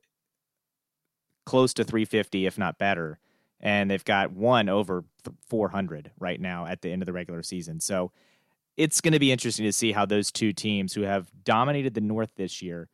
close 1.44 1.72
to 1.74 1.84
350, 1.84 2.46
if 2.46 2.58
not 2.58 2.78
better. 2.78 3.18
And 3.60 3.90
they've 3.90 4.04
got 4.04 4.32
one 4.32 4.68
over 4.68 5.04
400 5.48 6.10
right 6.18 6.40
now 6.40 6.66
at 6.66 6.82
the 6.82 6.90
end 6.90 7.02
of 7.02 7.06
the 7.06 7.12
regular 7.12 7.42
season. 7.42 7.80
So 7.80 8.12
it's 8.76 9.00
going 9.00 9.12
to 9.12 9.18
be 9.18 9.32
interesting 9.32 9.64
to 9.64 9.72
see 9.72 9.92
how 9.92 10.04
those 10.04 10.30
two 10.30 10.52
teams 10.52 10.92
who 10.92 11.02
have 11.02 11.30
dominated 11.44 11.94
the 11.94 12.00
North 12.00 12.32
this 12.36 12.60
year 12.60 12.88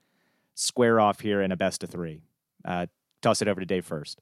square 0.54 1.00
off 1.00 1.20
here 1.20 1.42
in 1.42 1.50
a 1.50 1.56
best 1.56 1.82
of 1.82 1.90
three. 1.90 2.22
Uh, 2.64 2.86
toss 3.20 3.42
it 3.42 3.48
over 3.48 3.60
to 3.60 3.66
Dave 3.66 3.84
first. 3.84 4.20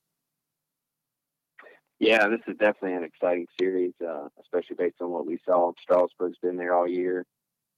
Yeah, 1.99 2.29
this 2.29 2.41
is 2.47 2.57
definitely 2.57 2.95
an 2.95 3.05
exciting 3.05 3.47
series, 3.61 3.93
uh, 4.03 4.29
especially 4.41 4.77
based 4.77 5.03
on 5.03 5.11
what 5.11 5.27
we 5.27 5.39
saw. 5.45 5.73
Strasburg's 5.83 6.39
been 6.41 6.57
there 6.57 6.75
all 6.75 6.89
year, 6.89 7.27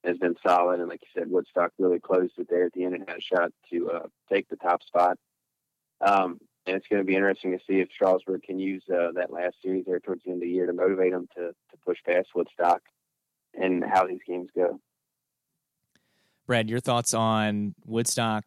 has 0.05 0.17
been 0.19 0.37
solid, 0.47 0.79
and 0.79 0.89
like 0.89 1.01
you 1.03 1.21
said, 1.21 1.29
Woodstock 1.29 1.73
really 1.77 1.99
closed 1.99 2.35
it 2.39 2.47
there 2.49 2.67
at 2.67 2.73
the 2.73 2.85
end 2.85 2.95
and 2.95 3.09
had 3.09 3.19
a 3.19 3.21
shot 3.21 3.51
to 3.73 3.91
uh, 3.91 4.07
take 4.33 4.49
the 4.49 4.57
top 4.57 4.85
spot. 4.85 5.19
Um, 6.01 6.39
and 6.67 6.77
it's 6.77 6.87
going 6.89 7.01
to 7.01 7.07
be 7.07 7.17
interesting 7.17 7.53
to 7.53 7.59
see 7.67 7.81
if 7.81 7.89
Strasburg 7.93 8.43
can 8.43 8.59
use 8.59 8.83
uh, 8.89 9.13
that 9.15 9.33
last 9.33 9.57
series 9.63 9.85
there 9.87 10.01
towards 10.01 10.23
the 10.25 10.31
end 10.31 10.43
of 10.43 10.47
the 10.47 10.53
year 10.53 10.67
to 10.67 10.73
motivate 10.73 11.13
them 11.13 11.29
to, 11.37 11.49
to 11.49 11.77
push 11.85 11.99
past 12.07 12.29
Woodstock 12.35 12.83
and 13.55 13.85
how 13.85 14.07
these 14.07 14.21
games 14.27 14.49
go. 14.55 14.81
Brad, 16.47 16.71
your 16.71 16.81
thoughts 16.81 17.15
on 17.15 17.75
Woodstock 17.85 18.45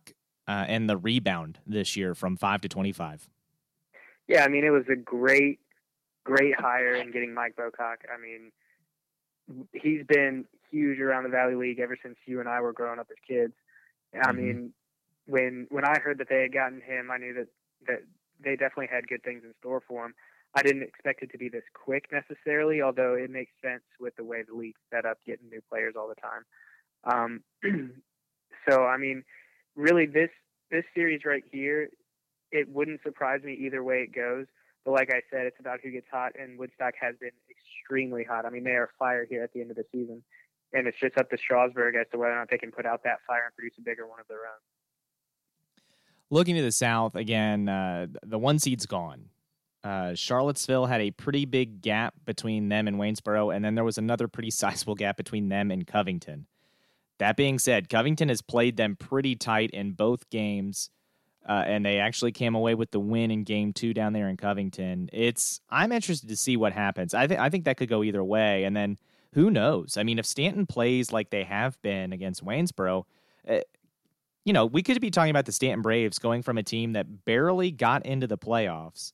uh, 0.47 0.65
and 0.67 0.89
the 0.89 0.97
rebound 0.97 1.59
this 1.65 1.95
year 1.95 2.13
from 2.13 2.37
five 2.37 2.61
to 2.61 2.69
twenty-five? 2.69 3.27
Yeah, 4.27 4.43
I 4.43 4.47
mean 4.47 4.63
it 4.63 4.69
was 4.69 4.85
a 4.91 4.95
great, 4.95 5.59
great 6.23 6.59
hire 6.59 6.95
in 6.95 7.11
getting 7.11 7.33
Mike 7.33 7.55
Bocock. 7.55 7.97
I 8.13 8.19
mean, 8.21 8.51
he's 9.73 10.05
been 10.05 10.45
huge 10.71 10.99
around 10.99 11.23
the 11.23 11.29
Valley 11.29 11.55
League 11.55 11.79
ever 11.79 11.97
since 12.01 12.15
you 12.25 12.39
and 12.39 12.49
I 12.49 12.61
were 12.61 12.73
growing 12.73 12.99
up 12.99 13.07
as 13.09 13.17
kids. 13.27 13.53
I 14.13 14.17
mm-hmm. 14.17 14.37
mean, 14.37 14.73
when 15.25 15.67
when 15.69 15.85
I 15.85 15.99
heard 15.99 16.17
that 16.19 16.29
they 16.29 16.41
had 16.41 16.53
gotten 16.53 16.81
him, 16.81 17.09
I 17.11 17.17
knew 17.17 17.33
that 17.35 17.47
that 17.87 18.03
they 18.43 18.55
definitely 18.55 18.89
had 18.91 19.07
good 19.07 19.23
things 19.23 19.43
in 19.43 19.53
store 19.59 19.81
for 19.87 20.05
him. 20.05 20.13
I 20.55 20.61
didn't 20.61 20.83
expect 20.83 21.21
it 21.21 21.31
to 21.31 21.37
be 21.37 21.49
this 21.49 21.63
quick 21.73 22.05
necessarily, 22.11 22.81
although 22.81 23.15
it 23.15 23.29
makes 23.29 23.51
sense 23.61 23.83
with 23.99 24.15
the 24.15 24.23
way 24.23 24.43
the 24.47 24.55
league's 24.55 24.79
set 24.89 25.05
up, 25.05 25.17
getting 25.25 25.49
new 25.49 25.61
players 25.69 25.95
all 25.97 26.07
the 26.07 26.15
time. 26.15 27.41
Um, 27.63 27.91
so, 28.69 28.85
I 28.85 28.97
mean, 28.97 29.23
really, 29.75 30.05
this 30.05 30.29
this 30.71 30.85
series 30.95 31.21
right 31.25 31.43
here, 31.51 31.89
it 32.51 32.69
wouldn't 32.69 33.03
surprise 33.03 33.41
me 33.43 33.53
either 33.53 33.83
way 33.83 33.97
it 33.97 34.15
goes. 34.15 34.45
But 34.85 34.91
like 34.91 35.11
I 35.11 35.21
said, 35.31 35.45
it's 35.45 35.59
about 35.59 35.79
who 35.83 35.91
gets 35.91 36.07
hot, 36.11 36.33
and 36.39 36.57
Woodstock 36.57 36.93
has 37.01 37.15
been 37.19 37.31
extremely 37.49 38.23
hot. 38.23 38.45
I 38.45 38.49
mean, 38.49 38.63
they 38.63 38.71
are 38.71 38.89
fire 38.97 39.25
here 39.29 39.43
at 39.43 39.51
the 39.51 39.61
end 39.61 39.71
of 39.71 39.77
the 39.77 39.85
season, 39.91 40.23
and 40.73 40.87
it's 40.87 40.99
just 40.99 41.17
up 41.17 41.29
to 41.31 41.37
Strasburg 41.37 41.95
as 41.95 42.05
to 42.11 42.17
whether 42.17 42.33
or 42.33 42.37
not 42.37 42.49
they 42.49 42.57
can 42.57 42.71
put 42.71 42.85
out 42.85 43.03
that 43.03 43.19
fire 43.27 43.45
and 43.45 43.55
produce 43.55 43.73
a 43.79 43.81
bigger 43.81 44.07
one 44.07 44.19
of 44.19 44.27
their 44.27 44.45
own. 44.45 44.61
Looking 46.29 46.55
to 46.55 46.61
the 46.61 46.71
South 46.71 47.15
again, 47.15 47.69
uh, 47.69 48.07
the 48.23 48.39
one 48.39 48.59
seed's 48.59 48.85
gone. 48.85 49.29
Uh, 49.83 50.15
Charlottesville 50.15 50.87
had 50.87 50.99
a 50.99 51.11
pretty 51.11 51.45
big 51.45 51.81
gap 51.81 52.15
between 52.25 52.69
them 52.69 52.87
and 52.87 52.97
Waynesboro, 52.97 53.51
and 53.51 53.63
then 53.63 53.75
there 53.75 53.83
was 53.83 53.99
another 53.99 54.27
pretty 54.27 54.49
sizable 54.51 54.95
gap 54.95 55.15
between 55.17 55.49
them 55.49 55.69
and 55.69 55.85
Covington. 55.85 56.47
That 57.19 57.37
being 57.37 57.59
said, 57.59 57.87
Covington 57.87 58.29
has 58.29 58.41
played 58.41 58.77
them 58.77 58.95
pretty 58.95 59.35
tight 59.35 59.69
in 59.71 59.91
both 59.91 60.29
games, 60.29 60.89
uh, 61.47 61.63
and 61.65 61.85
they 61.85 61.99
actually 61.99 62.31
came 62.31 62.55
away 62.55 62.73
with 62.73 62.91
the 62.91 62.99
win 62.99 63.29
in 63.29 63.43
Game 63.43 63.71
Two 63.71 63.93
down 63.93 64.11
there 64.13 64.27
in 64.27 64.37
Covington. 64.37 65.09
It's 65.13 65.61
I'm 65.69 65.91
interested 65.91 66.27
to 66.29 66.35
see 66.35 66.57
what 66.57 66.73
happens. 66.73 67.13
I 67.13 67.27
think 67.27 67.39
I 67.39 67.49
think 67.49 67.65
that 67.65 67.77
could 67.77 67.87
go 67.87 68.03
either 68.03 68.23
way, 68.23 68.63
and 68.63 68.75
then 68.75 68.97
who 69.33 69.51
knows? 69.51 69.97
I 69.97 70.03
mean, 70.03 70.17
if 70.17 70.25
Staunton 70.25 70.65
plays 70.65 71.13
like 71.13 71.29
they 71.29 71.43
have 71.43 71.79
been 71.81 72.11
against 72.11 72.43
Waynesboro, 72.43 73.05
uh, 73.47 73.59
you 74.45 74.53
know, 74.53 74.65
we 74.65 74.83
could 74.83 75.01
be 75.01 75.11
talking 75.11 75.31
about 75.31 75.45
the 75.45 75.51
Staunton 75.51 75.81
Braves 75.81 76.19
going 76.19 76.43
from 76.43 76.57
a 76.57 76.63
team 76.63 76.93
that 76.93 77.25
barely 77.25 77.71
got 77.71 78.05
into 78.05 78.27
the 78.27 78.37
playoffs 78.37 79.11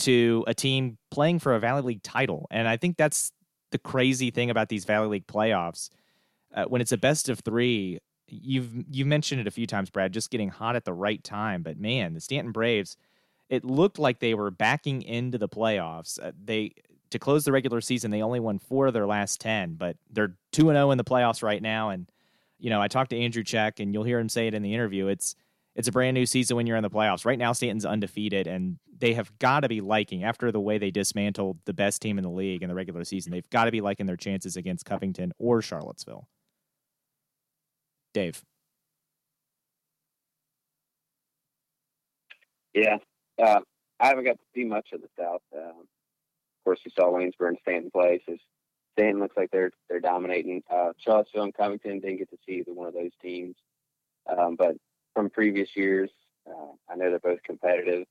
to 0.00 0.44
a 0.46 0.54
team 0.54 0.98
playing 1.10 1.38
for 1.38 1.54
a 1.54 1.60
Valley 1.60 1.82
League 1.82 2.02
title. 2.02 2.46
And 2.50 2.66
I 2.66 2.76
think 2.78 2.96
that's 2.96 3.30
the 3.70 3.78
crazy 3.78 4.30
thing 4.30 4.50
about 4.50 4.70
these 4.70 4.84
Valley 4.86 5.08
League 5.08 5.26
playoffs. 5.26 5.90
Uh, 6.54 6.64
when 6.64 6.80
it's 6.80 6.92
a 6.92 6.96
best 6.96 7.28
of 7.28 7.40
three, 7.40 7.98
you've 8.26 8.70
you 8.90 9.04
mentioned 9.04 9.40
it 9.40 9.46
a 9.46 9.50
few 9.50 9.66
times, 9.66 9.90
Brad, 9.90 10.12
just 10.12 10.30
getting 10.30 10.48
hot 10.48 10.76
at 10.76 10.84
the 10.84 10.92
right 10.94 11.22
time. 11.22 11.62
But 11.62 11.78
man, 11.78 12.14
the 12.14 12.20
Staunton 12.20 12.52
Braves, 12.52 12.96
it 13.50 13.64
looked 13.64 13.98
like 13.98 14.20
they 14.20 14.34
were 14.34 14.50
backing 14.50 15.02
into 15.02 15.36
the 15.36 15.48
playoffs. 15.48 16.18
Uh, 16.22 16.32
they 16.42 16.72
to 17.10 17.18
close 17.18 17.44
the 17.44 17.52
regular 17.52 17.80
season, 17.80 18.10
they 18.10 18.22
only 18.22 18.40
won 18.40 18.58
four 18.58 18.86
of 18.86 18.94
their 18.94 19.06
last 19.06 19.40
ten, 19.40 19.74
but 19.74 19.96
they're 20.10 20.36
two 20.52 20.70
and 20.70 20.76
zero 20.76 20.88
oh 20.88 20.90
in 20.90 20.98
the 20.98 21.04
playoffs 21.04 21.42
right 21.42 21.62
now. 21.62 21.90
And 21.90 22.08
you 22.58 22.70
know, 22.70 22.80
I 22.80 22.88
talked 22.88 23.10
to 23.10 23.18
Andrew 23.18 23.44
Check, 23.44 23.80
and 23.80 23.92
you'll 23.92 24.04
hear 24.04 24.18
him 24.18 24.28
say 24.28 24.46
it 24.46 24.54
in 24.54 24.62
the 24.62 24.74
interview. 24.74 25.08
It's 25.08 25.34
it's 25.74 25.88
a 25.88 25.92
brand 25.92 26.14
new 26.14 26.24
season 26.24 26.56
when 26.56 26.66
you're 26.66 26.76
in 26.76 26.82
the 26.82 26.90
playoffs. 26.90 27.24
Right 27.24 27.38
now, 27.38 27.52
Staunton's 27.52 27.84
undefeated, 27.84 28.46
and 28.46 28.78
they 28.96 29.14
have 29.14 29.36
got 29.38 29.60
to 29.60 29.68
be 29.68 29.80
liking 29.80 30.22
after 30.22 30.52
the 30.52 30.60
way 30.60 30.78
they 30.78 30.90
dismantled 30.90 31.58
the 31.64 31.72
best 31.72 32.00
team 32.00 32.16
in 32.16 32.22
the 32.22 32.30
league 32.30 32.62
in 32.62 32.68
the 32.68 32.74
regular 32.74 33.02
season. 33.04 33.32
They've 33.32 33.48
got 33.50 33.64
to 33.64 33.72
be 33.72 33.80
liking 33.80 34.06
their 34.06 34.16
chances 34.16 34.56
against 34.56 34.84
Covington 34.84 35.32
or 35.38 35.62
Charlottesville. 35.62 36.28
Dave. 38.12 38.44
Yeah, 42.72 42.98
uh, 43.42 43.60
I 44.00 44.08
haven't 44.08 44.24
got 44.24 44.32
to 44.38 44.44
see 44.54 44.64
much 44.64 44.88
of 44.92 45.00
the 45.00 45.08
South. 45.18 45.42
Uh, 45.54 45.70
of 45.70 45.86
course, 46.64 46.80
you 46.84 46.92
saw 46.98 47.10
Waynesboro 47.12 47.48
and 47.48 47.58
Staunton 47.62 47.90
play. 47.90 48.22
So 48.26 48.36
Staunton 48.94 49.20
looks 49.20 49.36
like 49.36 49.50
they're 49.50 49.70
they're 49.88 50.00
dominating. 50.00 50.62
Uh, 50.72 50.92
Charlottesville 50.98 51.44
and 51.44 51.54
Covington 51.54 52.00
didn't 52.00 52.18
get 52.18 52.30
to 52.30 52.38
see 52.46 52.54
either 52.54 52.72
one 52.72 52.88
of 52.88 52.94
those 52.94 53.12
teams, 53.20 53.56
um, 54.26 54.56
but 54.56 54.76
from 55.14 55.30
previous 55.30 55.76
years. 55.76 56.10
Uh, 56.46 56.72
I 56.90 56.96
know 56.96 57.08
they're 57.08 57.18
both 57.20 57.42
competitive. 57.42 58.06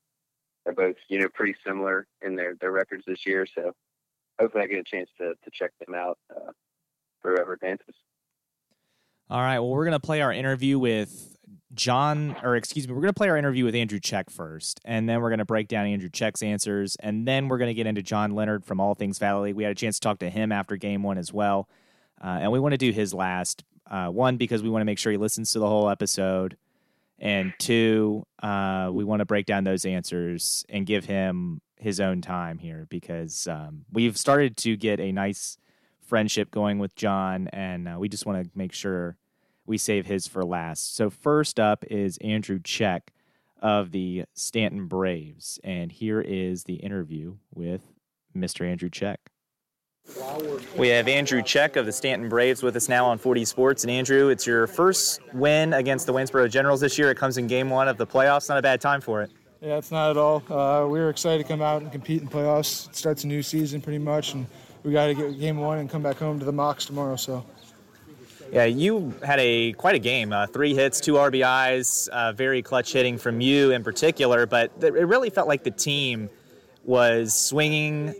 They're 0.64 0.74
both, 0.74 0.96
you 1.08 1.20
know, 1.20 1.28
pretty 1.28 1.54
similar 1.64 2.06
in 2.22 2.34
their, 2.34 2.54
their 2.60 2.72
records 2.72 3.04
this 3.06 3.26
year. 3.26 3.46
So 3.46 3.72
hopefully 4.40 4.64
I 4.64 4.66
get 4.66 4.78
a 4.78 4.84
chance 4.84 5.10
to, 5.18 5.34
to 5.34 5.50
check 5.52 5.70
them 5.84 5.94
out 5.94 6.18
uh, 6.34 6.50
for 7.20 7.32
whoever 7.32 7.52
advances. 7.52 7.94
All 9.30 9.40
right. 9.40 9.58
Well, 9.58 9.70
we're 9.70 9.84
going 9.84 9.92
to 9.92 10.00
play 10.00 10.20
our 10.20 10.32
interview 10.32 10.78
with 10.78 11.33
John, 11.74 12.36
or 12.42 12.56
excuse 12.56 12.86
me, 12.86 12.94
we're 12.94 13.00
going 13.00 13.12
to 13.12 13.18
play 13.18 13.28
our 13.28 13.36
interview 13.36 13.64
with 13.64 13.74
Andrew 13.74 14.00
Check 14.00 14.30
first, 14.30 14.80
and 14.84 15.08
then 15.08 15.20
we're 15.20 15.30
going 15.30 15.38
to 15.38 15.44
break 15.44 15.68
down 15.68 15.86
Andrew 15.86 16.08
Check's 16.08 16.42
answers, 16.42 16.96
and 17.00 17.26
then 17.26 17.48
we're 17.48 17.58
going 17.58 17.68
to 17.70 17.74
get 17.74 17.86
into 17.86 18.02
John 18.02 18.32
Leonard 18.32 18.64
from 18.64 18.80
All 18.80 18.94
Things 18.94 19.18
Valley. 19.18 19.52
We 19.52 19.64
had 19.64 19.72
a 19.72 19.74
chance 19.74 19.98
to 19.98 20.00
talk 20.00 20.18
to 20.20 20.30
him 20.30 20.52
after 20.52 20.76
game 20.76 21.02
one 21.02 21.18
as 21.18 21.32
well, 21.32 21.68
uh, 22.22 22.38
and 22.40 22.52
we 22.52 22.60
want 22.60 22.72
to 22.72 22.78
do 22.78 22.92
his 22.92 23.12
last 23.12 23.64
uh, 23.90 24.08
one 24.08 24.36
because 24.36 24.62
we 24.62 24.70
want 24.70 24.80
to 24.82 24.86
make 24.86 24.98
sure 24.98 25.12
he 25.12 25.18
listens 25.18 25.52
to 25.52 25.58
the 25.58 25.68
whole 25.68 25.90
episode 25.90 26.56
and 27.18 27.54
two, 27.58 28.26
uh, 28.42 28.90
we 28.92 29.04
want 29.04 29.20
to 29.20 29.24
break 29.24 29.46
down 29.46 29.64
those 29.64 29.84
answers 29.84 30.64
and 30.68 30.86
give 30.86 31.04
him 31.04 31.60
his 31.76 32.00
own 32.00 32.20
time 32.20 32.58
here 32.58 32.86
because 32.88 33.46
um, 33.46 33.84
we've 33.92 34.16
started 34.16 34.56
to 34.58 34.76
get 34.76 35.00
a 35.00 35.12
nice 35.12 35.58
friendship 36.06 36.50
going 36.50 36.78
with 36.78 36.94
John, 36.94 37.48
and 37.48 37.88
uh, 37.88 37.96
we 37.98 38.08
just 38.08 38.26
want 38.26 38.44
to 38.44 38.50
make 38.54 38.72
sure 38.72 39.16
we 39.66 39.78
save 39.78 40.06
his 40.06 40.26
for 40.26 40.44
last. 40.44 40.94
So 40.94 41.10
first 41.10 41.58
up 41.58 41.84
is 41.90 42.18
Andrew 42.18 42.60
Check 42.62 43.12
of 43.60 43.92
the 43.92 44.24
Staunton 44.34 44.86
Braves, 44.86 45.58
and 45.64 45.90
here 45.90 46.20
is 46.20 46.64
the 46.64 46.74
interview 46.74 47.36
with 47.54 47.82
Mr. 48.36 48.68
Andrew 48.68 48.90
Check. 48.90 49.30
We 50.76 50.88
have 50.88 51.08
Andrew 51.08 51.42
Check 51.42 51.76
of 51.76 51.86
the 51.86 51.92
Staunton 51.92 52.28
Braves 52.28 52.62
with 52.62 52.76
us 52.76 52.90
now 52.90 53.06
on 53.06 53.18
4D 53.18 53.46
Sports. 53.46 53.84
And 53.84 53.90
Andrew, 53.90 54.28
it's 54.28 54.46
your 54.46 54.66
first 54.66 55.20
win 55.32 55.72
against 55.72 56.06
the 56.06 56.12
Waynesboro 56.12 56.50
Generals 56.50 56.80
this 56.80 56.98
year. 56.98 57.10
It 57.10 57.16
comes 57.16 57.38
in 57.38 57.46
game 57.46 57.70
one 57.70 57.88
of 57.88 57.96
the 57.96 58.06
playoffs. 58.06 58.50
Not 58.50 58.58
a 58.58 58.62
bad 58.62 58.82
time 58.82 59.00
for 59.00 59.22
it. 59.22 59.30
Yeah, 59.62 59.78
it's 59.78 59.90
not 59.90 60.10
at 60.10 60.18
all. 60.18 60.42
Uh, 60.50 60.86
we 60.86 60.98
were 60.98 61.08
excited 61.08 61.42
to 61.42 61.48
come 61.48 61.62
out 61.62 61.80
and 61.80 61.90
compete 61.90 62.20
in 62.20 62.28
playoffs. 62.28 62.90
It 62.90 62.96
starts 62.96 63.24
a 63.24 63.26
new 63.26 63.42
season 63.42 63.80
pretty 63.80 63.98
much, 63.98 64.34
and 64.34 64.46
we 64.82 64.92
got 64.92 65.06
to 65.06 65.14
get 65.14 65.40
game 65.40 65.56
one 65.56 65.78
and 65.78 65.88
come 65.88 66.02
back 66.02 66.16
home 66.16 66.38
to 66.38 66.44
the 66.44 66.52
Mox 66.52 66.84
tomorrow. 66.84 67.16
So. 67.16 67.46
Yeah, 68.52 68.64
you 68.64 69.14
had 69.24 69.40
a 69.40 69.72
quite 69.72 69.94
a 69.94 69.98
game. 69.98 70.32
Uh, 70.32 70.46
three 70.46 70.74
hits, 70.74 71.00
two 71.00 71.14
RBIs, 71.14 72.08
uh, 72.08 72.32
very 72.32 72.62
clutch 72.62 72.92
hitting 72.92 73.18
from 73.18 73.40
you 73.40 73.72
in 73.72 73.82
particular. 73.82 74.46
But 74.46 74.72
it 74.80 74.92
really 74.92 75.30
felt 75.30 75.48
like 75.48 75.64
the 75.64 75.70
team 75.70 76.30
was 76.84 77.34
swinging 77.34 78.14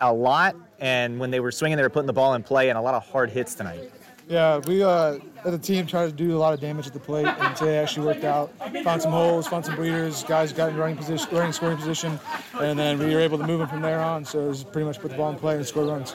a 0.00 0.12
lot 0.12 0.56
and 0.80 1.20
when 1.20 1.30
they 1.30 1.40
were 1.40 1.52
swinging, 1.52 1.76
they 1.76 1.82
were 1.82 1.90
putting 1.90 2.06
the 2.06 2.12
ball 2.12 2.34
in 2.34 2.42
play 2.42 2.70
and 2.70 2.78
a 2.78 2.80
lot 2.80 2.94
of 2.94 3.06
hard 3.06 3.30
hits 3.30 3.54
tonight. 3.54 3.90
Yeah, 4.28 4.58
we 4.58 4.82
uh, 4.82 5.18
as 5.44 5.54
a 5.54 5.58
team 5.58 5.86
tried 5.86 6.06
to 6.06 6.12
do 6.12 6.36
a 6.36 6.38
lot 6.38 6.54
of 6.54 6.60
damage 6.60 6.86
at 6.86 6.92
the 6.92 7.00
plate, 7.00 7.26
and 7.26 7.56
today 7.56 7.78
actually 7.78 8.06
worked 8.06 8.22
out. 8.22 8.52
Found 8.84 9.02
some 9.02 9.10
holes, 9.10 9.48
found 9.48 9.64
some 9.66 9.74
breeders. 9.74 10.22
Guys 10.22 10.52
got 10.52 10.70
in 10.70 10.76
running 10.76 10.96
position, 10.96 11.28
running 11.32 11.52
scoring 11.52 11.76
position, 11.76 12.18
and 12.60 12.78
then 12.78 13.00
we 13.00 13.12
were 13.12 13.20
able 13.20 13.38
to 13.38 13.44
move 13.46 13.58
them 13.58 13.68
from 13.68 13.82
there 13.82 13.98
on. 13.98 14.24
So 14.24 14.44
it 14.44 14.48
was 14.48 14.62
pretty 14.62 14.86
much 14.86 15.00
put 15.00 15.10
the 15.10 15.16
ball 15.16 15.30
in 15.30 15.36
play 15.36 15.56
and 15.56 15.66
score 15.66 15.84
runs. 15.84 16.14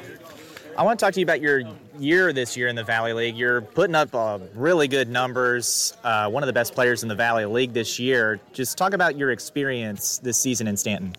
I 0.78 0.84
want 0.84 1.00
to 1.00 1.06
talk 1.06 1.14
to 1.14 1.22
you 1.22 1.26
about 1.26 1.40
your 1.40 1.62
year 1.98 2.34
this 2.34 2.58
year 2.58 2.68
in 2.68 2.76
the 2.76 2.84
Valley 2.84 3.14
League. 3.14 3.38
You're 3.38 3.62
putting 3.62 3.96
up 3.96 4.14
uh, 4.14 4.40
really 4.54 4.90
good 4.90 5.08
numbers, 5.08 5.96
uh, 6.04 6.30
one 6.30 6.44
of 6.44 6.48
the 6.48 6.54
best 6.54 6.74
players 6.74 7.02
in 7.02 7.08
the 7.08 7.16
Valley 7.16 7.46
League 7.46 7.72
this 7.72 7.98
year. 7.98 8.42
Just 8.52 8.78
talk 8.78 8.94
about 8.94 9.18
your 9.18 9.32
experience 9.32 10.18
this 10.18 10.38
season 10.38 10.68
in 10.68 10.76
Staunton. 10.76 11.16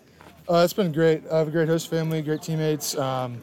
Uh, 0.47 0.57
it's 0.57 0.73
been 0.73 0.91
great. 0.91 1.23
I 1.31 1.39
have 1.39 1.47
a 1.47 1.51
great 1.51 1.67
host 1.67 1.89
family, 1.89 2.21
great 2.21 2.43
teammates. 2.43 2.95
Um, 2.99 3.41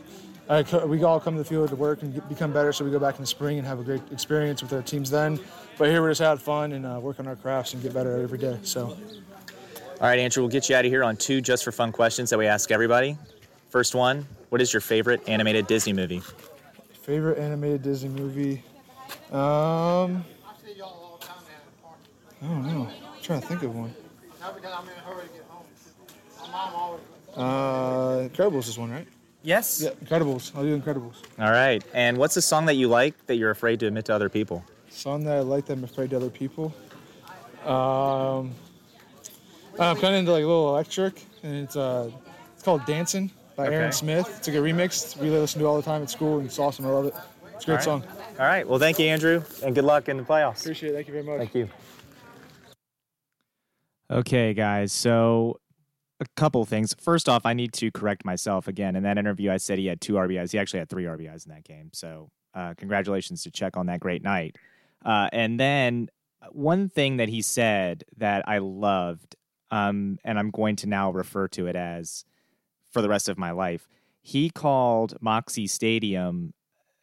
I, 0.49 0.63
we 0.85 1.03
all 1.03 1.19
come 1.19 1.35
to 1.35 1.39
the 1.39 1.45
field 1.45 1.71
to 1.71 1.77
work 1.77 2.03
and 2.03 2.15
get, 2.15 2.29
become 2.29 2.53
better, 2.53 2.73
so 2.73 2.85
we 2.85 2.93
go 2.93 3.01
back 3.01 3.17
in 3.17 3.23
the 3.23 3.27
spring 3.27 3.59
and 3.59 3.67
have 3.67 3.81
a 3.81 3.83
great 3.85 4.03
experience 4.13 4.63
with 4.63 4.73
our 4.73 4.83
teams 4.83 5.11
then. 5.11 5.41
But 5.79 5.89
here 5.89 6.01
we're 6.01 6.11
just 6.11 6.21
having 6.21 6.39
fun 6.39 6.73
and 6.73 6.87
uh, 6.87 7.01
work 7.03 7.19
on 7.19 7.27
our 7.27 7.35
crafts 7.35 7.75
and 7.75 7.83
get 7.83 7.93
better 7.93 8.23
every 8.23 8.39
day. 8.39 8.57
So. 8.63 8.97
All 10.01 10.09
right, 10.09 10.19
Andrew, 10.21 10.45
we'll 10.45 10.51
get 10.51 10.69
you 10.69 10.77
out 10.77 10.85
of 10.85 10.93
here 10.93 11.03
on 11.03 11.17
two 11.17 11.41
just 11.41 11.65
for 11.65 11.73
fun 11.73 11.91
questions 11.91 12.31
that 12.31 12.39
we 12.39 12.47
ask 12.47 12.71
everybody. 12.71 13.19
First 13.71 13.97
one, 13.97 14.27
what 14.55 14.63
is 14.63 14.73
your 14.73 14.81
favorite 14.81 15.21
animated 15.29 15.67
Disney 15.67 15.93
movie? 15.93 16.23
Favorite 17.03 17.39
animated 17.41 17.83
Disney 17.83 18.09
movie? 18.11 18.63
Um, 19.33 20.25
I 22.41 22.47
don't 22.47 22.65
know. 22.65 22.89
I'm 22.89 23.21
trying 23.21 23.41
to 23.41 23.47
think 23.49 23.65
of 23.65 23.75
one. 23.75 23.93
Not 24.41 24.55
because 24.55 24.73
I'm 24.73 24.85
in 24.85 24.95
a 24.95 25.01
hurry 25.01 25.25
to 25.27 25.33
get 25.33 25.43
home. 25.49 27.01
Uh, 27.35 28.29
Incredibles 28.29 28.69
is 28.69 28.79
one, 28.79 28.93
right? 28.93 29.09
Yes. 29.43 29.83
Yeah, 29.83 29.91
Incredibles. 30.05 30.55
I'll 30.55 30.63
do 30.63 30.81
Incredibles. 30.81 31.17
All 31.41 31.51
right. 31.51 31.85
And 31.93 32.17
what's 32.17 32.37
a 32.37 32.43
song 32.43 32.67
that 32.67 32.75
you 32.75 32.87
like 32.87 33.27
that 33.27 33.35
you're 33.35 33.51
afraid 33.51 33.81
to 33.81 33.89
admit 33.89 34.05
to 34.05 34.15
other 34.15 34.29
people? 34.29 34.65
Song 34.89 35.25
that 35.25 35.39
I 35.39 35.41
like 35.41 35.67
that 35.67 35.73
I'm 35.73 35.83
afraid 35.83 36.11
to 36.11 36.17
other 36.17 36.31
people. 36.31 36.73
Um, 37.65 38.53
I'm 39.81 39.97
kind 39.97 40.15
of 40.15 40.21
into 40.21 40.31
like 40.31 40.45
a 40.45 40.47
little 40.47 40.69
electric, 40.69 41.25
and 41.43 41.57
it's 41.57 41.75
uh, 41.75 42.09
it's 42.55 42.63
called 42.63 42.87
"Dancing" 42.87 43.33
by 43.57 43.67
okay. 43.67 43.77
Aaron 43.77 43.93
Smith. 43.93 44.33
It's 44.39 44.49
like 44.49 44.57
a 44.57 44.61
remix. 44.61 45.17
We 45.17 45.31
listen 45.31 45.61
to 45.61 45.67
all 45.67 45.77
the 45.77 45.83
time 45.83 46.03
at 46.03 46.11
school, 46.11 46.39
and 46.39 46.47
it's 46.47 46.59
awesome. 46.59 46.87
I 46.87 46.91
love 46.91 47.07
it. 47.07 47.15
It's 47.55 47.65
a 47.65 47.67
great 47.67 47.87
all 47.87 47.99
right. 47.99 48.05
song. 48.05 48.05
All 48.39 48.47
right. 48.47 48.67
Well, 48.67 48.79
thank 48.79 48.99
you, 48.99 49.07
Andrew, 49.07 49.43
and 49.63 49.75
good 49.75 49.85
luck 49.85 50.09
in 50.09 50.17
the 50.17 50.23
playoffs. 50.23 50.61
Appreciate 50.61 50.91
it. 50.91 50.95
Thank 50.95 51.07
you 51.09 51.13
very 51.13 51.25
much. 51.25 51.39
Thank 51.39 51.55
you. 51.55 51.69
Okay, 54.11 54.55
guys. 54.55 54.93
So 54.93 55.61
a 56.21 56.27
couple 56.37 56.65
things. 56.65 56.95
First 57.01 57.29
off, 57.29 57.47
I 57.47 57.53
need 57.53 57.73
to 57.75 57.91
correct 57.91 58.25
myself 58.25 58.69
again. 58.69 58.97
In 58.97 59.03
that 59.05 59.19
interview, 59.19 59.51
I 59.51 59.57
said 59.57 59.79
he 59.79 59.87
had 59.87 60.01
two 60.01 60.15
RBIs. 60.15 60.53
He 60.53 60.59
actually 60.59 60.81
had 60.81 60.89
three 60.89 61.05
RBIs 61.05 61.47
in 61.47 61.53
that 61.53 61.65
game. 61.65 61.91
So, 61.93 62.31
uh, 62.55 62.75
congratulations 62.77 63.43
to 63.45 63.51
Check 63.51 63.77
on 63.77 63.87
that 63.87 64.01
great 64.01 64.23
night. 64.23 64.57
Uh, 65.05 65.29
and 65.33 65.59
then 65.59 66.09
uh, 66.43 66.47
one 66.53 66.89
thing 66.89 67.19
that 67.19 67.29
he 67.29 67.43
said 67.43 68.05
that 68.17 68.49
I 68.49 68.59
loved, 68.59 69.37
um, 69.71 70.19
and 70.25 70.39
I'm 70.39 70.51
going 70.51 70.77
to 70.77 70.89
now 70.89 71.11
refer 71.11 71.49
to 71.49 71.67
it 71.67 71.77
as 71.77 72.25
for 72.95 73.03
the 73.03 73.09
rest 73.11 73.29
of 73.29 73.37
my 73.37 73.51
life. 73.51 73.87
He 74.23 74.49
called 74.49 75.17
Moxie 75.21 75.67
Stadium, 75.67 76.55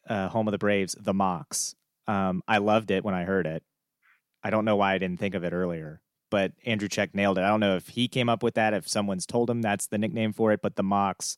uh, 0.09 0.29
home 0.29 0.47
of 0.47 0.51
the 0.51 0.57
Braves, 0.57 0.95
the 0.99 1.13
Mox. 1.13 1.75
Um, 2.07 2.41
I 2.47 2.57
loved 2.57 2.89
it 2.89 3.03
when 3.03 3.13
I 3.13 3.25
heard 3.25 3.45
it. 3.45 3.61
I 4.43 4.49
don't 4.49 4.65
know 4.65 4.75
why 4.75 4.93
I 4.93 4.97
didn't 4.97 5.19
think 5.19 5.35
of 5.35 5.43
it 5.43 5.53
earlier 5.53 6.01
but 6.31 6.53
Andrew 6.65 6.87
Check 6.87 7.13
nailed 7.13 7.37
it. 7.37 7.41
I 7.41 7.49
don't 7.49 7.59
know 7.59 7.75
if 7.75 7.89
he 7.89 8.07
came 8.07 8.29
up 8.29 8.41
with 8.41 8.55
that, 8.55 8.73
if 8.73 8.87
someone's 8.87 9.27
told 9.27 9.49
him 9.49 9.61
that's 9.61 9.87
the 9.87 9.99
nickname 9.99 10.33
for 10.33 10.51
it, 10.51 10.61
but 10.63 10.75
the 10.75 10.81
Mox, 10.81 11.37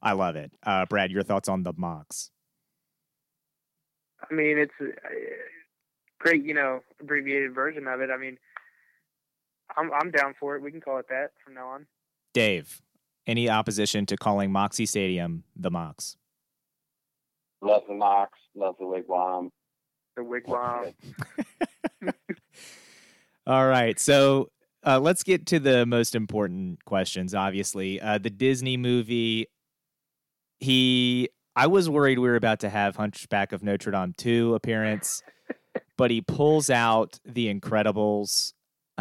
I 0.00 0.12
love 0.12 0.36
it. 0.36 0.52
Uh, 0.62 0.86
Brad, 0.86 1.10
your 1.10 1.24
thoughts 1.24 1.48
on 1.48 1.64
the 1.64 1.74
Mox? 1.76 2.30
I 4.22 4.32
mean, 4.32 4.56
it's 4.56 4.72
a 4.80 4.92
great, 6.18 6.44
you 6.44 6.54
know, 6.54 6.80
abbreviated 7.00 7.54
version 7.54 7.86
of 7.88 8.00
it. 8.00 8.10
I 8.10 8.16
mean, 8.16 8.38
I'm 9.76 9.90
I'm 9.92 10.10
down 10.10 10.34
for 10.38 10.56
it. 10.56 10.62
We 10.62 10.70
can 10.70 10.80
call 10.80 10.98
it 10.98 11.06
that 11.08 11.32
from 11.44 11.54
now 11.54 11.68
on. 11.68 11.86
Dave, 12.32 12.80
any 13.26 13.48
opposition 13.48 14.06
to 14.06 14.16
calling 14.16 14.50
Moxie 14.52 14.86
Stadium 14.86 15.44
the 15.56 15.70
Mox? 15.70 16.16
Love 17.62 17.82
the 17.88 17.94
Mox. 17.94 18.38
Love 18.54 18.76
the 18.78 18.84
Wigwam. 18.86 19.50
The 20.16 20.22
wigwam. 20.22 20.92
All 23.46 23.66
right. 23.66 23.98
So 23.98 24.50
uh, 24.86 24.98
let's 24.98 25.22
get 25.22 25.46
to 25.46 25.58
the 25.60 25.86
most 25.86 26.14
important 26.14 26.84
questions. 26.84 27.34
Obviously, 27.34 28.00
uh, 28.00 28.18
the 28.18 28.30
Disney 28.30 28.76
movie. 28.76 29.46
He, 30.58 31.28
I 31.56 31.66
was 31.68 31.88
worried 31.88 32.18
we 32.18 32.28
were 32.28 32.36
about 32.36 32.60
to 32.60 32.68
have 32.68 32.96
Hunchback 32.96 33.52
of 33.52 33.62
Notre 33.62 33.90
Dame 33.92 34.12
two 34.16 34.54
appearance, 34.54 35.22
but 35.96 36.10
he 36.10 36.20
pulls 36.20 36.68
out 36.70 37.18
The 37.24 37.52
Incredibles. 37.52 38.52
Uh, 38.98 39.00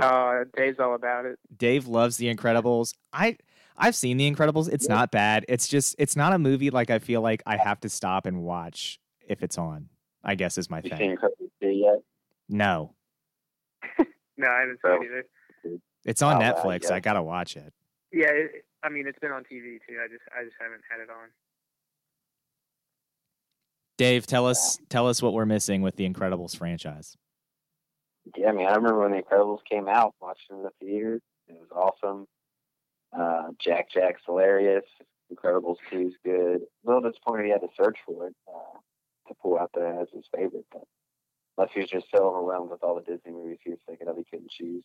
Uh, 0.00 0.44
Dave's 0.56 0.78
all 0.78 0.94
about 0.94 1.24
it. 1.26 1.38
Dave 1.56 1.86
loves 1.86 2.16
The 2.16 2.32
Incredibles. 2.34 2.94
I. 3.12 3.36
I've 3.80 3.94
seen 3.96 4.16
The 4.18 4.30
Incredibles. 4.30 4.68
It's 4.72 4.88
not 4.88 5.10
bad. 5.10 5.44
It's 5.48 5.66
just 5.66 5.96
it's 5.98 6.14
not 6.16 6.32
a 6.34 6.38
movie 6.38 6.70
like 6.70 6.90
I 6.90 6.98
feel 6.98 7.22
like 7.22 7.42
I 7.46 7.56
have 7.56 7.80
to 7.80 7.88
stop 7.88 8.26
and 8.26 8.42
watch 8.42 9.00
if 9.26 9.42
it's 9.42 9.56
on. 9.58 9.88
I 10.22 10.34
guess 10.34 10.58
is 10.58 10.68
my 10.68 10.80
You 10.84 10.90
thing. 10.90 10.98
seen 10.98 11.16
Incredibles 11.16 11.50
yet? 11.62 12.02
No, 12.48 12.94
No, 14.36 14.48
I 14.48 14.60
haven't 14.60 14.78
seen 14.84 14.92
it 14.92 15.26
either. 15.64 15.78
it's 16.04 16.20
on 16.22 16.36
Oh, 16.36 16.40
wow, 16.40 16.52
Netflix. 16.52 16.84
yeah. 16.90 16.96
I 16.96 17.00
gotta 17.00 17.22
watch 17.22 17.56
it. 17.56 17.72
Yeah, 18.12 18.28
it, 18.30 18.64
I 18.82 18.88
mean 18.90 19.06
it's 19.06 19.18
been 19.18 19.32
on 19.32 19.42
TV 19.44 19.78
too. 19.88 19.96
I 20.04 20.08
just 20.08 20.22
I 20.38 20.44
just 20.44 20.56
haven't 20.60 20.82
had 20.90 21.00
it 21.00 21.08
on. 21.10 21.28
Dave, 23.98 24.26
tell 24.26 24.46
us 24.46 24.78
tell 24.88 25.06
us 25.08 25.22
what 25.22 25.32
we're 25.32 25.46
missing 25.46 25.82
with 25.82 25.96
the 25.96 26.08
Incredibles 26.08 26.56
franchise. 26.56 27.16
Yeah, 28.36 28.48
I 28.48 28.52
mean, 28.52 28.66
I 28.66 28.74
remember 28.74 29.00
when 29.00 29.12
The 29.12 29.22
Incredibles 29.22 29.60
came 29.70 29.88
out, 29.88 30.14
watching 30.20 30.44
it 30.50 30.54
in 30.56 30.62
the 30.62 30.70
theater. 30.80 31.20
It 31.48 31.56
was 31.58 31.70
awesome. 31.74 32.26
Uh, 33.16 33.48
Jack 33.62 33.90
Jack's 33.92 34.22
hilarious. 34.26 34.84
Incredibles 35.32 35.76
2 35.90 36.00
is 36.00 36.14
good. 36.24 36.60
A 36.62 36.84
little 36.84 37.08
disappointed 37.08 37.46
he 37.46 37.52
had 37.52 37.60
to 37.60 37.68
search 37.80 37.98
for 38.04 38.26
it 38.26 38.34
uh, 38.48 38.78
to 39.28 39.34
pull 39.40 39.58
out 39.58 39.70
there 39.74 40.00
as 40.00 40.08
his 40.12 40.24
favorite. 40.34 40.66
But 40.72 40.82
unless 41.56 41.72
he 41.72 41.80
was 41.80 41.90
just 41.90 42.06
so 42.14 42.24
overwhelmed 42.24 42.70
with 42.70 42.82
all 42.82 42.96
the 42.96 43.02
Disney 43.02 43.32
movies 43.32 43.58
he 43.62 43.70
was 43.70 43.78
thinking 43.86 44.08
of, 44.08 44.16
he 44.16 44.24
couldn't 44.30 44.50
choose. 44.50 44.84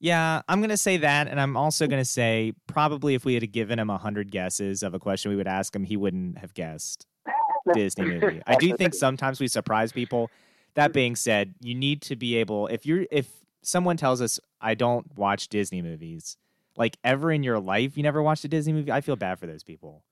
Yeah, 0.00 0.42
I'm 0.48 0.60
gonna 0.60 0.76
say 0.76 0.98
that, 0.98 1.28
and 1.28 1.40
I'm 1.40 1.56
also 1.56 1.86
gonna 1.86 2.04
say 2.04 2.52
probably 2.66 3.14
if 3.14 3.24
we 3.24 3.34
had 3.34 3.52
given 3.52 3.78
him 3.78 3.88
a 3.88 3.96
hundred 3.96 4.30
guesses 4.30 4.82
of 4.82 4.92
a 4.92 4.98
question 4.98 5.30
we 5.30 5.36
would 5.36 5.46
ask 5.46 5.74
him, 5.74 5.84
he 5.84 5.96
wouldn't 5.96 6.36
have 6.38 6.52
guessed 6.52 7.06
Disney 7.72 8.04
movie. 8.04 8.42
I 8.46 8.56
do 8.56 8.76
think 8.76 8.92
sometimes 8.92 9.40
we 9.40 9.48
surprise 9.48 9.92
people. 9.92 10.30
That 10.74 10.92
being 10.92 11.16
said, 11.16 11.54
you 11.60 11.74
need 11.74 12.02
to 12.02 12.16
be 12.16 12.36
able 12.36 12.66
if 12.66 12.84
you're 12.84 13.06
if 13.10 13.30
someone 13.62 13.96
tells 13.96 14.20
us 14.20 14.40
I 14.60 14.74
don't 14.74 15.06
watch 15.16 15.48
Disney 15.48 15.80
movies, 15.80 16.36
like 16.76 16.96
ever 17.04 17.30
in 17.30 17.42
your 17.42 17.58
life 17.58 17.96
you 17.96 18.02
never 18.02 18.22
watched 18.22 18.44
a 18.44 18.48
Disney 18.48 18.72
movie, 18.72 18.92
I 18.92 19.00
feel 19.00 19.16
bad 19.16 19.38
for 19.38 19.46
those 19.46 19.62
people. 19.62 20.04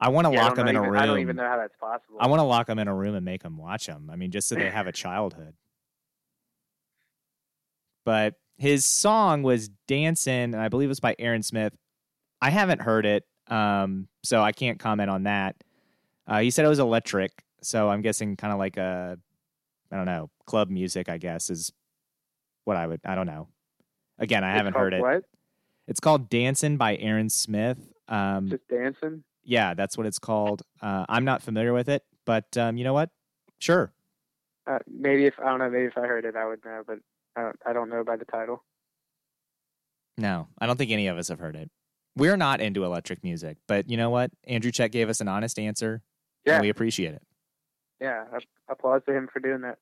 I 0.00 0.08
want 0.08 0.26
to 0.26 0.32
Yeah, 0.32 0.44
lock 0.44 0.56
them 0.56 0.66
in 0.68 0.74
know 0.74 0.84
a 0.84 0.90
room. 0.90 1.00
I 1.00 1.06
don't 1.06 1.18
even 1.20 1.36
know 1.36 1.46
how 1.46 1.58
that's 1.58 1.76
possible. 1.76 2.16
I 2.20 2.26
want 2.26 2.40
to 2.40 2.44
lock 2.44 2.66
them 2.66 2.78
in 2.78 2.88
a 2.88 2.94
room 2.94 3.14
and 3.14 3.24
make 3.24 3.42
them 3.42 3.58
watch 3.58 3.86
them. 3.86 4.08
I 4.10 4.16
mean, 4.16 4.30
just 4.30 4.48
so 4.48 4.54
they 4.54 4.70
have 4.70 4.86
a 4.86 4.92
childhood. 4.92 5.54
But 8.04 8.34
his 8.56 8.84
song 8.84 9.42
was 9.42 9.68
"Dancing," 9.86 10.54
and 10.54 10.56
I 10.56 10.68
believe 10.68 10.86
it 10.86 10.88
was 10.88 11.00
by 11.00 11.14
Aaron 11.18 11.42
Smith. 11.42 11.74
I 12.40 12.50
haven't 12.50 12.80
heard 12.80 13.04
it, 13.04 13.24
um, 13.48 14.08
so 14.24 14.40
I 14.42 14.52
can't 14.52 14.78
comment 14.78 15.10
on 15.10 15.24
that. 15.24 15.56
Uh, 16.26 16.40
he 16.40 16.50
said 16.50 16.64
it 16.64 16.68
was 16.68 16.78
electric, 16.78 17.32
so 17.62 17.90
I'm 17.90 18.00
guessing 18.00 18.36
kind 18.36 18.52
of 18.52 18.58
like 18.58 18.78
a, 18.78 19.18
I 19.92 19.96
don't 19.96 20.06
know, 20.06 20.30
club 20.46 20.70
music. 20.70 21.08
I 21.10 21.18
guess 21.18 21.50
is 21.50 21.70
what 22.64 22.78
I 22.78 22.86
would. 22.86 23.00
I 23.04 23.14
don't 23.14 23.26
know. 23.26 23.48
Again, 24.18 24.44
I 24.44 24.50
It's 24.50 24.56
haven't 24.58 24.76
heard 24.76 24.94
it. 24.94 25.00
What? 25.02 25.24
It's 25.90 25.98
called 26.00 26.30
"Dancing" 26.30 26.76
by 26.76 26.96
Aaron 26.96 27.28
Smith. 27.28 27.92
Um, 28.08 28.48
Just 28.48 28.66
dancing. 28.68 29.24
yeah, 29.42 29.74
that's 29.74 29.98
what 29.98 30.06
it's 30.06 30.20
called. 30.20 30.62
Uh, 30.80 31.04
I'm 31.08 31.24
not 31.24 31.42
familiar 31.42 31.72
with 31.72 31.88
it, 31.88 32.04
but 32.24 32.56
um, 32.56 32.76
you 32.78 32.84
know 32.84 32.94
what? 32.94 33.10
Sure. 33.58 33.92
Uh, 34.68 34.78
maybe 34.88 35.26
if 35.26 35.34
I 35.40 35.46
don't 35.50 35.58
know, 35.58 35.68
maybe 35.68 35.86
if 35.86 35.98
I 35.98 36.02
heard 36.02 36.24
it, 36.24 36.36
I 36.36 36.46
would 36.46 36.64
know. 36.64 36.82
But 36.86 36.98
I 37.36 37.42
don't, 37.42 37.56
I 37.66 37.72
don't 37.72 37.90
know 37.90 38.04
by 38.04 38.16
the 38.16 38.24
title. 38.24 38.62
No, 40.16 40.46
I 40.60 40.66
don't 40.66 40.76
think 40.76 40.92
any 40.92 41.08
of 41.08 41.18
us 41.18 41.26
have 41.28 41.40
heard 41.40 41.56
it. 41.56 41.70
We're 42.16 42.36
not 42.36 42.60
into 42.60 42.84
electric 42.84 43.24
music, 43.24 43.56
but 43.66 43.90
you 43.90 43.96
know 43.96 44.10
what? 44.10 44.30
Andrew 44.46 44.70
Check 44.70 44.92
gave 44.92 45.08
us 45.08 45.20
an 45.20 45.26
honest 45.28 45.58
answer, 45.58 46.02
Yeah, 46.44 46.54
and 46.54 46.62
we 46.62 46.68
appreciate 46.68 47.14
it. 47.14 47.22
yeah. 48.00 48.24
Applause 48.68 49.02
to 49.06 49.12
him 49.12 49.28
for 49.32 49.40
doing 49.40 49.62
that. 49.62 49.78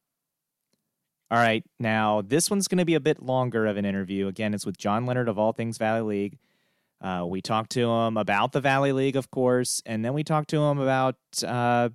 All 1.30 1.38
right, 1.38 1.62
now 1.78 2.22
this 2.22 2.50
one's 2.50 2.68
going 2.68 2.78
to 2.78 2.86
be 2.86 2.94
a 2.94 3.00
bit 3.00 3.22
longer 3.22 3.66
of 3.66 3.76
an 3.76 3.84
interview. 3.84 4.28
Again, 4.28 4.54
it's 4.54 4.64
with 4.64 4.78
John 4.78 5.04
Leonard 5.04 5.28
of 5.28 5.38
All 5.38 5.52
Things 5.52 5.76
Valley 5.76 6.00
League. 6.00 6.38
Uh, 7.02 7.26
we 7.28 7.42
talked 7.42 7.70
to 7.72 7.88
him 7.88 8.16
about 8.16 8.52
the 8.52 8.60
Valley 8.60 8.92
League, 8.92 9.14
of 9.14 9.30
course, 9.30 9.82
and 9.84 10.04
then 10.04 10.14
we 10.14 10.24
talked 10.24 10.48
to 10.50 10.56
him 10.56 10.78
about 10.78 11.16
uh, 11.46 11.90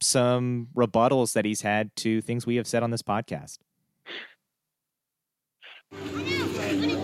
some 0.00 0.68
rebuttals 0.74 1.32
that 1.34 1.44
he's 1.44 1.62
had 1.62 1.94
to 1.96 2.20
things 2.20 2.44
we 2.44 2.56
have 2.56 2.66
said 2.66 2.82
on 2.82 2.90
this 2.90 3.02
podcast. 3.02 3.58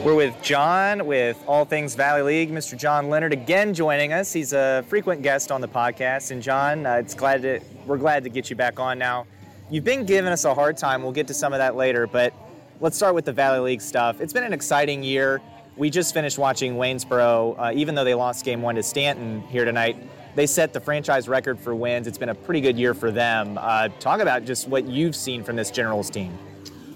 We're 0.04 0.14
with 0.14 0.34
John 0.42 1.06
with 1.06 1.42
All 1.46 1.64
Things 1.64 1.94
Valley 1.94 2.22
League, 2.22 2.50
Mr. 2.50 2.76
John 2.76 3.08
Leonard 3.08 3.32
again 3.32 3.74
joining 3.74 4.12
us. 4.12 4.32
He's 4.32 4.52
a 4.52 4.84
frequent 4.88 5.22
guest 5.22 5.52
on 5.52 5.60
the 5.60 5.68
podcast, 5.68 6.30
and 6.30 6.42
John, 6.42 6.84
uh, 6.84 6.94
it's 6.94 7.14
glad 7.14 7.42
to 7.42 7.60
we're 7.86 7.96
glad 7.96 8.24
to 8.24 8.30
get 8.30 8.50
you 8.50 8.56
back 8.56 8.80
on 8.80 8.98
now. 8.98 9.26
You've 9.70 9.84
been 9.84 10.06
giving 10.06 10.32
us 10.32 10.46
a 10.46 10.54
hard 10.54 10.78
time. 10.78 11.02
We'll 11.02 11.12
get 11.12 11.26
to 11.26 11.34
some 11.34 11.52
of 11.52 11.58
that 11.58 11.76
later, 11.76 12.06
but 12.06 12.32
let's 12.80 12.96
start 12.96 13.14
with 13.14 13.26
the 13.26 13.34
Valley 13.34 13.58
League 13.60 13.82
stuff. 13.82 14.18
It's 14.18 14.32
been 14.32 14.44
an 14.44 14.54
exciting 14.54 15.02
year. 15.02 15.42
We 15.76 15.90
just 15.90 16.14
finished 16.14 16.38
watching 16.38 16.76
Waynesboro. 16.76 17.54
Uh, 17.58 17.72
even 17.74 17.94
though 17.94 18.04
they 18.04 18.14
lost 18.14 18.46
game 18.46 18.62
one 18.62 18.76
to 18.76 18.82
Staunton 18.82 19.42
here 19.42 19.66
tonight, 19.66 19.98
they 20.34 20.46
set 20.46 20.72
the 20.72 20.80
franchise 20.80 21.28
record 21.28 21.60
for 21.60 21.74
wins. 21.74 22.06
It's 22.06 22.16
been 22.16 22.30
a 22.30 22.34
pretty 22.34 22.62
good 22.62 22.78
year 22.78 22.94
for 22.94 23.10
them. 23.10 23.58
Uh, 23.60 23.88
talk 24.00 24.20
about 24.20 24.46
just 24.46 24.68
what 24.68 24.86
you've 24.86 25.14
seen 25.14 25.44
from 25.44 25.54
this 25.54 25.70
Generals 25.70 26.08
team. 26.08 26.38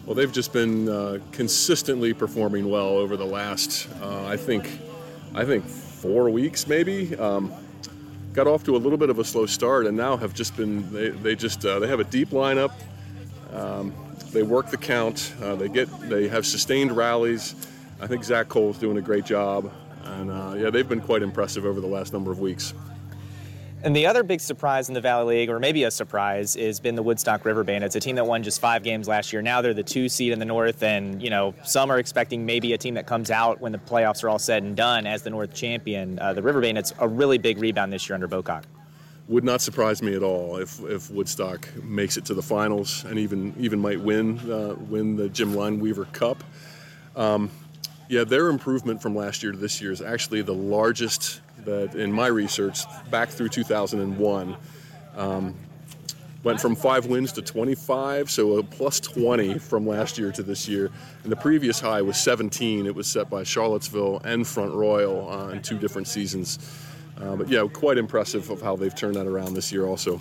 Well, 0.06 0.14
they've 0.14 0.32
just 0.32 0.54
been 0.54 0.88
uh, 0.88 1.18
consistently 1.30 2.14
performing 2.14 2.70
well 2.70 2.88
over 2.88 3.18
the 3.18 3.26
last, 3.26 3.87
uh, 4.00 4.24
I 4.24 4.38
think, 4.38 4.66
I 5.35 5.44
think 5.44 5.66
four 5.66 6.30
weeks 6.30 6.66
maybe. 6.66 7.14
Um, 7.16 7.52
got 8.33 8.47
off 8.47 8.64
to 8.64 8.77
a 8.77 8.79
little 8.79 8.99
bit 8.99 9.11
of 9.11 9.18
a 9.18 9.25
slow 9.25 9.47
start, 9.47 9.87
and 9.87 9.97
now 9.97 10.16
have 10.16 10.35
just 10.35 10.57
been. 10.57 10.92
They, 10.92 11.11
they 11.11 11.35
just 11.35 11.64
uh, 11.64 11.79
they 11.79 11.88
have 11.88 12.01
a 12.01 12.05
deep 12.05 12.31
lineup. 12.31 12.73
Um, 13.53 13.95
they 14.33 14.42
work 14.42 14.71
the 14.71 14.77
count. 14.77 15.35
Uh, 15.42 15.55
they 15.55 15.68
get 15.68 15.88
they 16.09 16.29
have 16.29 16.47
sustained 16.47 16.97
rallies. 16.97 17.55
I 18.01 18.07
think 18.07 18.25
Zach 18.25 18.49
Cole's 18.49 18.79
doing 18.79 18.97
a 18.97 19.03
great 19.03 19.25
job, 19.25 19.73
and 20.05 20.31
uh, 20.31 20.55
yeah, 20.57 20.71
they've 20.71 20.88
been 20.88 21.01
quite 21.01 21.23
impressive 21.23 21.64
over 21.64 21.81
the 21.81 21.87
last 21.87 22.12
number 22.12 22.33
of 22.33 22.38
weeks. 22.38 22.75
And 23.85 23.97
the 23.97 24.07
other 24.07 24.23
big 24.23 24.40
surprise 24.40 24.87
in 24.87 24.95
the 24.95 25.01
Valley 25.01 25.38
League, 25.38 25.51
or 25.51 25.59
maybe 25.59 25.83
a 25.83 25.90
surprise, 25.90 26.55
has 26.55 26.79
been 26.79 26.95
the 26.95 27.03
Woodstock 27.03 27.45
River 27.45 27.64
Bandits, 27.64 27.97
a 27.97 28.01
team 28.01 28.14
that 28.14 28.25
won 28.25 28.45
just 28.45 28.61
five 28.61 28.85
games 28.85 29.09
last 29.09 29.33
year. 29.33 29.42
Now 29.42 29.61
they're 29.61 29.75
the 29.75 29.83
two 29.83 30.09
seed 30.09 30.33
in 30.33 30.38
the 30.38 30.45
North, 30.45 30.85
and 30.85 31.21
you 31.21 31.31
know 31.31 31.53
some 31.64 31.90
are 31.90 31.99
expecting 31.99 32.47
maybe 32.47 32.75
a 32.75 32.79
team 32.79 32.95
that 32.95 33.07
comes 33.07 33.29
out 33.29 33.61
when 33.61 33.73
the 33.73 33.79
playoffs 33.79 34.23
are 34.23 34.29
all 34.29 34.38
said 34.38 34.62
and 34.62 34.77
done 34.77 35.05
as 35.05 35.23
the 35.23 35.31
North 35.31 35.53
champion. 35.53 36.16
Uh, 36.21 36.33
the 36.33 36.42
River 36.42 36.61
Bandits 36.61 36.95
a 37.01 37.09
really 37.09 37.38
big 37.38 37.59
rebound 37.59 37.92
this 37.92 38.09
year 38.09 38.14
under 38.14 38.29
Bocock. 38.29 38.62
would 39.27 39.42
not 39.42 39.61
surprise 39.61 40.01
me 40.01 40.14
at 40.14 40.23
all 40.23 40.59
if, 40.59 40.81
if 40.85 41.11
Woodstock 41.11 41.68
makes 41.83 42.16
it 42.16 42.25
to 42.27 42.35
the 42.35 42.42
finals 42.42 43.05
and 43.05 43.18
even 43.18 43.53
even 43.59 43.81
might 43.81 44.01
win 44.01 44.38
uh, 44.49 44.77
win 44.88 45.16
the 45.16 45.29
Jim 45.29 45.55
Lineweaver 45.55 46.11
Cup. 46.12 46.45
Um, 47.16 47.51
yeah, 48.12 48.25
their 48.25 48.51
improvement 48.51 49.01
from 49.01 49.16
last 49.16 49.42
year 49.42 49.53
to 49.53 49.59
this 49.59 49.81
year 49.81 49.90
is 49.90 50.03
actually 50.03 50.42
the 50.42 50.53
largest 50.53 51.40
that 51.64 51.94
in 51.94 52.12
my 52.12 52.27
research 52.27 52.81
back 53.11 53.31
through 53.31 53.48
2001. 53.48 54.55
Um, 55.16 55.55
went 56.42 56.61
from 56.61 56.75
five 56.77 57.07
wins 57.07 57.33
to 57.33 57.40
25, 57.40 58.31
so 58.31 58.59
a 58.59 58.62
plus 58.62 59.01
20 59.01 59.59
from 59.59 59.87
last 59.87 60.18
year 60.18 60.31
to 60.31 60.42
this 60.42 60.68
year. 60.68 60.90
And 61.22 61.33
the 61.33 61.37
previous 61.37 61.81
high 61.81 62.03
was 62.03 62.18
17. 62.18 62.85
It 62.85 62.94
was 62.94 63.07
set 63.07 63.31
by 63.31 63.44
Charlottesville 63.44 64.20
and 64.27 64.46
Front 64.46 64.75
Royal 64.75 65.31
uh, 65.31 65.48
in 65.48 65.62
two 65.62 65.79
different 65.79 66.07
seasons. 66.07 66.59
Uh, 67.18 67.37
but 67.37 67.48
yeah, 67.48 67.66
quite 67.72 67.96
impressive 67.96 68.51
of 68.51 68.61
how 68.61 68.77
they've 68.77 68.94
turned 68.94 69.14
that 69.14 69.27
around 69.27 69.55
this 69.55 69.72
year 69.72 69.87
also. 69.87 70.20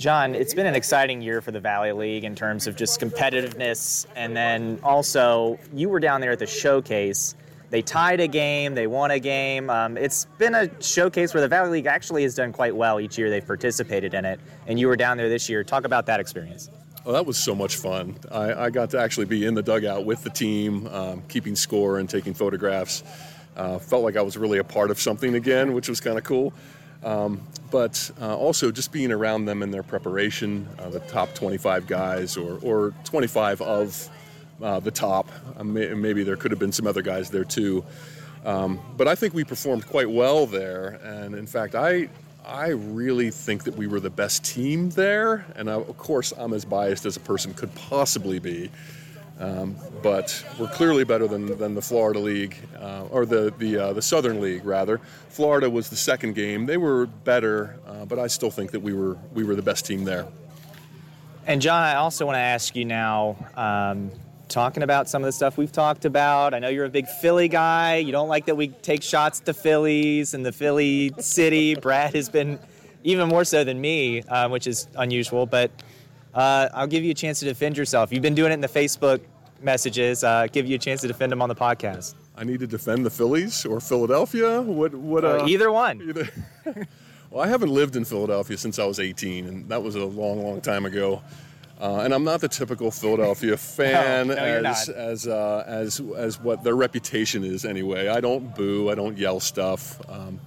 John, 0.00 0.34
it's 0.34 0.54
been 0.54 0.64
an 0.64 0.74
exciting 0.74 1.20
year 1.20 1.42
for 1.42 1.50
the 1.50 1.60
Valley 1.60 1.92
League 1.92 2.24
in 2.24 2.34
terms 2.34 2.66
of 2.66 2.74
just 2.74 2.98
competitiveness, 2.98 4.06
and 4.16 4.34
then 4.34 4.80
also 4.82 5.58
you 5.74 5.90
were 5.90 6.00
down 6.00 6.22
there 6.22 6.30
at 6.30 6.38
the 6.38 6.46
showcase. 6.46 7.34
They 7.68 7.82
tied 7.82 8.18
a 8.18 8.26
game, 8.26 8.74
they 8.74 8.86
won 8.86 9.10
a 9.10 9.18
game. 9.18 9.68
Um, 9.68 9.98
it's 9.98 10.24
been 10.38 10.54
a 10.54 10.70
showcase 10.82 11.34
where 11.34 11.42
the 11.42 11.48
Valley 11.48 11.68
League 11.68 11.86
actually 11.86 12.22
has 12.22 12.34
done 12.34 12.50
quite 12.50 12.74
well 12.74 12.98
each 12.98 13.18
year 13.18 13.28
they've 13.28 13.46
participated 13.46 14.14
in 14.14 14.24
it, 14.24 14.40
and 14.66 14.80
you 14.80 14.88
were 14.88 14.96
down 14.96 15.18
there 15.18 15.28
this 15.28 15.50
year. 15.50 15.62
Talk 15.62 15.84
about 15.84 16.06
that 16.06 16.18
experience. 16.18 16.70
Oh, 17.04 17.12
that 17.12 17.26
was 17.26 17.36
so 17.36 17.54
much 17.54 17.76
fun. 17.76 18.16
I, 18.32 18.54
I 18.54 18.70
got 18.70 18.88
to 18.90 18.98
actually 18.98 19.26
be 19.26 19.44
in 19.44 19.52
the 19.52 19.62
dugout 19.62 20.06
with 20.06 20.24
the 20.24 20.30
team, 20.30 20.86
um, 20.86 21.22
keeping 21.28 21.54
score 21.54 21.98
and 21.98 22.08
taking 22.08 22.32
photographs. 22.32 23.04
Uh, 23.54 23.78
felt 23.78 24.02
like 24.02 24.16
I 24.16 24.22
was 24.22 24.38
really 24.38 24.56
a 24.56 24.64
part 24.64 24.90
of 24.90 24.98
something 24.98 25.34
again, 25.34 25.74
which 25.74 25.90
was 25.90 26.00
kind 26.00 26.16
of 26.16 26.24
cool. 26.24 26.54
Um, 27.02 27.40
but 27.70 28.10
uh, 28.20 28.36
also 28.36 28.70
just 28.70 28.92
being 28.92 29.12
around 29.12 29.44
them 29.44 29.62
in 29.62 29.70
their 29.70 29.82
preparation, 29.82 30.68
uh, 30.78 30.90
the 30.90 31.00
top 31.00 31.34
25 31.34 31.86
guys 31.86 32.36
or, 32.36 32.58
or 32.62 32.92
25 33.04 33.62
of 33.62 34.08
uh, 34.62 34.80
the 34.80 34.90
top. 34.90 35.28
Uh, 35.56 35.64
may, 35.64 35.94
maybe 35.94 36.22
there 36.22 36.36
could 36.36 36.50
have 36.50 36.60
been 36.60 36.72
some 36.72 36.86
other 36.86 37.02
guys 37.02 37.30
there 37.30 37.44
too. 37.44 37.84
Um, 38.44 38.80
but 38.96 39.06
I 39.06 39.14
think 39.14 39.34
we 39.34 39.44
performed 39.44 39.86
quite 39.86 40.10
well 40.10 40.46
there. 40.46 41.00
And 41.02 41.34
in 41.34 41.46
fact, 41.46 41.74
I, 41.74 42.08
I 42.46 42.68
really 42.68 43.30
think 43.30 43.64
that 43.64 43.76
we 43.76 43.86
were 43.86 44.00
the 44.00 44.10
best 44.10 44.44
team 44.44 44.90
there. 44.90 45.46
And 45.56 45.70
I, 45.70 45.74
of 45.74 45.96
course, 45.96 46.32
I'm 46.36 46.52
as 46.52 46.64
biased 46.64 47.06
as 47.06 47.16
a 47.16 47.20
person 47.20 47.54
could 47.54 47.74
possibly 47.74 48.38
be. 48.38 48.70
Um, 49.40 49.74
but 50.02 50.44
we're 50.58 50.68
clearly 50.68 51.02
better 51.02 51.26
than, 51.26 51.58
than 51.58 51.74
the 51.74 51.80
Florida 51.80 52.18
League, 52.18 52.56
uh, 52.78 53.06
or 53.10 53.24
the 53.24 53.52
the, 53.58 53.76
uh, 53.78 53.92
the 53.94 54.02
Southern 54.02 54.40
League 54.40 54.66
rather. 54.66 55.00
Florida 55.30 55.68
was 55.70 55.88
the 55.88 55.96
second 55.96 56.34
game; 56.34 56.66
they 56.66 56.76
were 56.76 57.06
better, 57.06 57.80
uh, 57.86 58.04
but 58.04 58.18
I 58.18 58.26
still 58.26 58.50
think 58.50 58.70
that 58.72 58.80
we 58.80 58.92
were 58.92 59.16
we 59.32 59.42
were 59.44 59.54
the 59.54 59.62
best 59.62 59.86
team 59.86 60.04
there. 60.04 60.26
And 61.46 61.62
John, 61.62 61.82
I 61.82 61.94
also 61.94 62.26
want 62.26 62.36
to 62.36 62.40
ask 62.40 62.76
you 62.76 62.84
now, 62.84 63.36
um, 63.56 64.10
talking 64.50 64.82
about 64.82 65.08
some 65.08 65.22
of 65.22 65.26
the 65.26 65.32
stuff 65.32 65.56
we've 65.56 65.72
talked 65.72 66.04
about. 66.04 66.52
I 66.52 66.58
know 66.58 66.68
you're 66.68 66.84
a 66.84 66.90
big 66.90 67.06
Philly 67.06 67.48
guy. 67.48 67.96
You 67.96 68.12
don't 68.12 68.28
like 68.28 68.46
that 68.46 68.56
we 68.56 68.68
take 68.68 69.02
shots 69.02 69.40
to 69.40 69.54
Phillies 69.54 70.34
and 70.34 70.44
the 70.44 70.52
Philly 70.52 71.12
city. 71.18 71.74
Brad 71.80 72.14
has 72.14 72.28
been 72.28 72.58
even 73.04 73.28
more 73.28 73.44
so 73.44 73.64
than 73.64 73.80
me, 73.80 74.22
uh, 74.22 74.48
which 74.50 74.66
is 74.66 74.86
unusual. 74.96 75.46
But 75.46 75.70
uh, 76.34 76.68
I'll 76.74 76.86
give 76.86 77.04
you 77.04 77.10
a 77.10 77.14
chance 77.14 77.40
to 77.40 77.44
defend 77.44 77.76
yourself. 77.76 78.12
You've 78.12 78.22
been 78.22 78.34
doing 78.34 78.50
it 78.50 78.54
in 78.54 78.60
the 78.60 78.68
Facebook 78.68 79.20
messages. 79.62 80.24
Uh, 80.24 80.46
give 80.50 80.66
you 80.66 80.76
a 80.76 80.78
chance 80.78 81.00
to 81.02 81.08
defend 81.08 81.32
them 81.32 81.42
on 81.42 81.48
the 81.48 81.54
podcast. 81.54 82.14
I 82.36 82.44
need 82.44 82.60
to 82.60 82.66
defend 82.66 83.04
the 83.04 83.10
Phillies 83.10 83.66
or 83.66 83.80
Philadelphia. 83.80 84.62
What? 84.62 84.94
What? 84.94 85.24
Uh, 85.24 85.44
either 85.46 85.70
one. 85.70 86.00
Either. 86.00 86.28
well, 87.30 87.44
I 87.44 87.48
haven't 87.48 87.70
lived 87.70 87.96
in 87.96 88.04
Philadelphia 88.04 88.56
since 88.56 88.78
I 88.78 88.84
was 88.84 89.00
18, 89.00 89.46
and 89.46 89.68
that 89.68 89.82
was 89.82 89.94
a 89.94 90.04
long, 90.04 90.42
long 90.42 90.60
time 90.60 90.86
ago. 90.86 91.22
Uh, 91.80 92.00
and 92.00 92.12
I'm 92.12 92.24
not 92.24 92.42
the 92.42 92.48
typical 92.48 92.90
Philadelphia 92.90 93.56
fan 93.58 94.28
no, 94.28 94.34
no, 94.34 94.68
as 94.68 94.88
as 94.90 95.26
uh, 95.26 95.64
as 95.66 96.00
as 96.16 96.38
what 96.38 96.62
their 96.62 96.76
reputation 96.76 97.42
is 97.42 97.64
anyway. 97.64 98.08
I 98.08 98.20
don't 98.20 98.54
boo, 98.54 98.90
I 98.90 98.94
don't 98.94 99.16
yell 99.16 99.40
stuff, 99.40 99.98
um, 100.10 100.38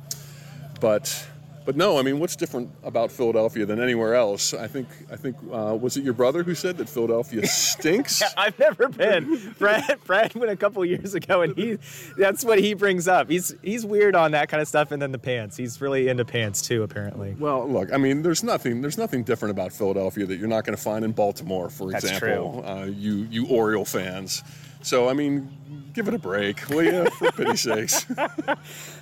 but 0.80 1.28
but 1.66 1.76
no, 1.76 1.98
I 1.98 2.02
mean, 2.02 2.20
what's 2.20 2.36
different 2.36 2.70
about 2.84 3.12
Philadelphia 3.12 3.66
than 3.66 3.82
anywhere 3.82 4.16
else? 4.16 4.54
I 4.54 4.68
think 4.68 4.88
I 5.12 5.16
think 5.16 5.38
uh, 5.52 5.78
was 5.80 5.98
it 5.98 6.04
your 6.04 6.14
brother 6.14 6.44
who 6.44 6.56
said 6.56 6.78
that 6.78 6.90
Philadelphia 6.90 7.46
stinks? 7.48 8.22
yeah, 8.22 8.30
I've 8.38 8.58
never 8.60 8.90
been. 8.90 9.56
Brad 9.60 10.00
Brad 10.06 10.34
went 10.36 10.52
a 10.52 10.56
couple 10.56 10.84
years 10.86 11.14
ago, 11.14 11.42
and 11.42 11.56
he 11.56 11.78
that's 12.18 12.44
what 12.44 12.60
he 12.60 12.74
brings 12.74 13.08
up. 13.08 13.30
He's 13.30 13.54
he's 13.62 13.86
weird 13.86 14.16
on 14.16 14.32
that 14.32 14.50
kind 14.50 14.62
of 14.62 14.68
stuff, 14.68 14.92
and 14.92 15.02
then 15.02 15.12
the 15.12 15.20
pants. 15.20 15.58
He's 15.58 15.82
really 15.82 16.08
into 16.08 16.26
pants 16.26 16.62
too, 16.62 16.84
apparently. 16.84 17.36
Well, 17.40 17.68
look, 17.70 17.92
I 17.94 17.98
mean, 17.98 18.22
there's 18.22 18.44
nothing 18.44 18.82
there's 18.82 18.98
nothing 18.98 19.24
different 19.24 19.52
about 19.52 19.72
Philadelphia 19.74 20.26
that 20.26 20.38
you're 20.38 20.48
not 20.48 20.66
going 20.66 20.76
to 20.76 20.82
find 20.82 21.06
in 21.06 21.12
Baltimore, 21.12 21.70
for 21.70 21.92
that's 21.92 22.04
example. 22.04 22.62
True. 22.62 22.64
Uh, 22.64 22.86
you 22.86 23.28
you 23.30 23.48
Oriole 23.48 23.86
fans. 23.86 24.44
So 24.84 25.10
I 25.10 25.14
mean, 25.14 25.50
give 25.94 26.08
it 26.08 26.14
a 26.14 26.20
break, 26.20 26.68
will 26.70 26.84
you? 26.84 27.10
For 27.12 27.32
pity's 27.32 27.62
sakes. 27.62 28.06
All 28.18 28.56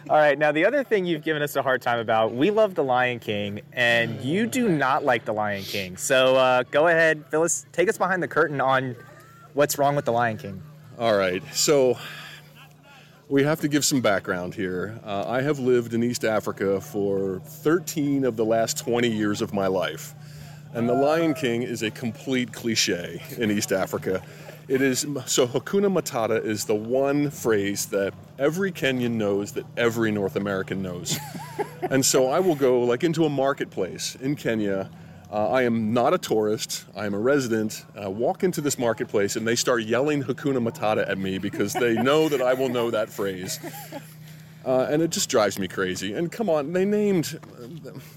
right. 0.10 0.38
Now, 0.38 0.52
the 0.52 0.66
other 0.66 0.84
thing 0.84 1.06
you've 1.06 1.24
given 1.24 1.42
us 1.42 1.56
a 1.56 1.62
hard 1.62 1.82
time 1.82 2.00
about, 2.00 2.34
we 2.34 2.52
love 2.52 2.76
The 2.76 2.84
Lion 2.84 3.20
King, 3.20 3.62
and 3.74 4.22
you 4.22 4.46
do 4.46 4.70
not 4.70 5.04
like 5.04 5.26
The 5.26 5.34
Lion 5.34 5.64
King. 5.64 5.98
So 5.98 6.36
uh, 6.36 6.64
go 6.70 6.88
ahead, 6.88 7.26
Phyllis, 7.30 7.66
take 7.72 7.90
us 7.90 7.98
behind 7.98 8.22
the 8.22 8.28
curtain 8.28 8.62
on 8.62 8.96
what's 9.54 9.78
wrong 9.78 9.96
with 9.96 10.06
The 10.06 10.12
Lion 10.12 10.38
King. 10.38 10.62
All 11.00 11.18
right. 11.18 11.42
So 11.54 11.98
we 13.30 13.44
have 13.44 13.62
to 13.62 13.68
give 13.68 13.86
some 13.86 14.02
background 14.02 14.54
here. 14.54 15.00
Uh, 15.04 15.26
I 15.28 15.42
have 15.42 15.58
lived 15.58 15.94
in 15.94 16.04
East 16.04 16.26
Africa 16.26 16.82
for 16.82 17.40
13 17.46 18.26
of 18.26 18.36
the 18.36 18.46
last 18.46 18.78
20 18.78 19.08
years 19.08 19.42
of 19.42 19.54
my 19.54 19.68
life. 19.68 20.14
And 20.74 20.88
The 20.88 20.94
Lion 20.94 21.34
King 21.34 21.64
is 21.64 21.82
a 21.82 21.92
complete 21.92 22.54
cliche 22.54 23.22
in 23.38 23.50
East 23.50 23.72
Africa. 23.72 24.22
It 24.72 24.82
is 24.82 25.02
so 25.26 25.48
Hakuna 25.48 25.92
Matata 25.92 26.42
is 26.42 26.64
the 26.64 26.76
one 26.76 27.30
phrase 27.30 27.88
that 27.88 28.14
every 28.40 28.72
Kenyan 28.72 29.16
knows 29.16 29.52
that 29.52 29.66
every 29.76 30.14
North 30.14 30.38
American 30.38 30.82
knows. 30.82 31.20
and 31.82 32.06
so 32.06 32.30
I 32.30 32.40
will 32.40 32.56
go 32.56 32.80
like 32.80 33.04
into 33.04 33.26
a 33.26 33.30
marketplace 33.30 34.16
in 34.22 34.38
Kenya. 34.38 34.90
Uh, 35.30 35.50
I 35.50 35.64
am 35.64 35.92
not 35.92 36.14
a 36.14 36.18
tourist. 36.18 36.86
I 36.96 37.06
am 37.06 37.14
a 37.14 37.20
resident. 37.20 37.86
I 38.00 38.08
walk 38.08 38.46
into 38.46 38.62
this 38.62 38.80
marketplace 38.80 39.36
and 39.36 39.46
they 39.46 39.58
start 39.58 39.84
yelling 39.84 40.24
Hakuna 40.24 40.66
Matata 40.66 41.06
at 41.06 41.18
me 41.18 41.38
because 41.38 41.74
they 41.74 41.94
know 42.02 42.30
that 42.30 42.42
I 42.42 42.54
will 42.54 42.70
know 42.70 42.92
that 42.92 43.10
phrase. 43.10 43.60
Uh, 44.66 44.88
and 44.90 45.02
it 45.02 45.10
just 45.10 45.30
drives 45.30 45.60
me 45.60 45.68
crazy. 45.68 46.14
And 46.14 46.32
come 46.32 46.50
on, 46.50 46.72
they 46.72 46.86
named 46.86 47.42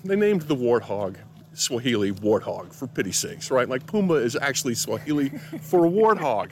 they 0.05 0.15
named 0.15 0.43
the 0.43 0.55
warthog 0.55 1.17
Swahili 1.55 2.13
warthog, 2.13 2.73
for 2.73 2.87
pity's 2.87 3.19
sakes, 3.19 3.51
right? 3.51 3.69
Like 3.69 3.87
Pumbaa 3.87 4.23
is 4.23 4.37
actually 4.37 4.75
Swahili 4.75 5.31
for 5.61 5.87
a 5.87 5.91
warthog. 5.91 6.51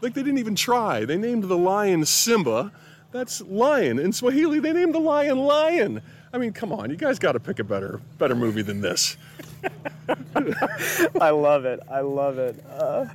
Like 0.00 0.14
they 0.14 0.22
didn't 0.22 0.38
even 0.38 0.54
try. 0.54 1.04
They 1.04 1.16
named 1.16 1.44
the 1.44 1.58
lion 1.58 2.04
Simba. 2.04 2.72
That's 3.12 3.40
lion. 3.42 3.98
In 3.98 4.12
Swahili, 4.12 4.60
they 4.60 4.72
named 4.72 4.94
the 4.94 5.00
lion 5.00 5.38
Lion. 5.38 6.00
I 6.32 6.38
mean, 6.38 6.52
come 6.52 6.72
on, 6.72 6.90
you 6.90 6.96
guys 6.96 7.18
got 7.18 7.32
to 7.32 7.40
pick 7.40 7.58
a 7.58 7.64
better, 7.64 8.00
better 8.18 8.36
movie 8.36 8.62
than 8.62 8.80
this. 8.80 9.16
I 11.20 11.30
love 11.30 11.64
it. 11.64 11.80
I 11.90 12.00
love 12.00 12.38
it. 12.38 12.64
Uh, 12.70 13.06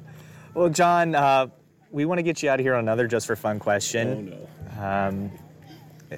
well, 0.54 0.70
John, 0.70 1.16
uh, 1.16 1.48
we 1.92 2.06
want 2.06 2.20
to 2.20 2.24
get 2.24 2.44
you 2.44 2.50
out 2.50 2.60
of 2.60 2.66
here 2.66 2.74
on 2.74 2.82
another 2.82 3.08
just 3.08 3.26
for 3.26 3.36
fun 3.36 3.58
question. 3.58 4.34
Oh 4.34 4.82
no. 4.82 4.86
Um, 4.86 5.32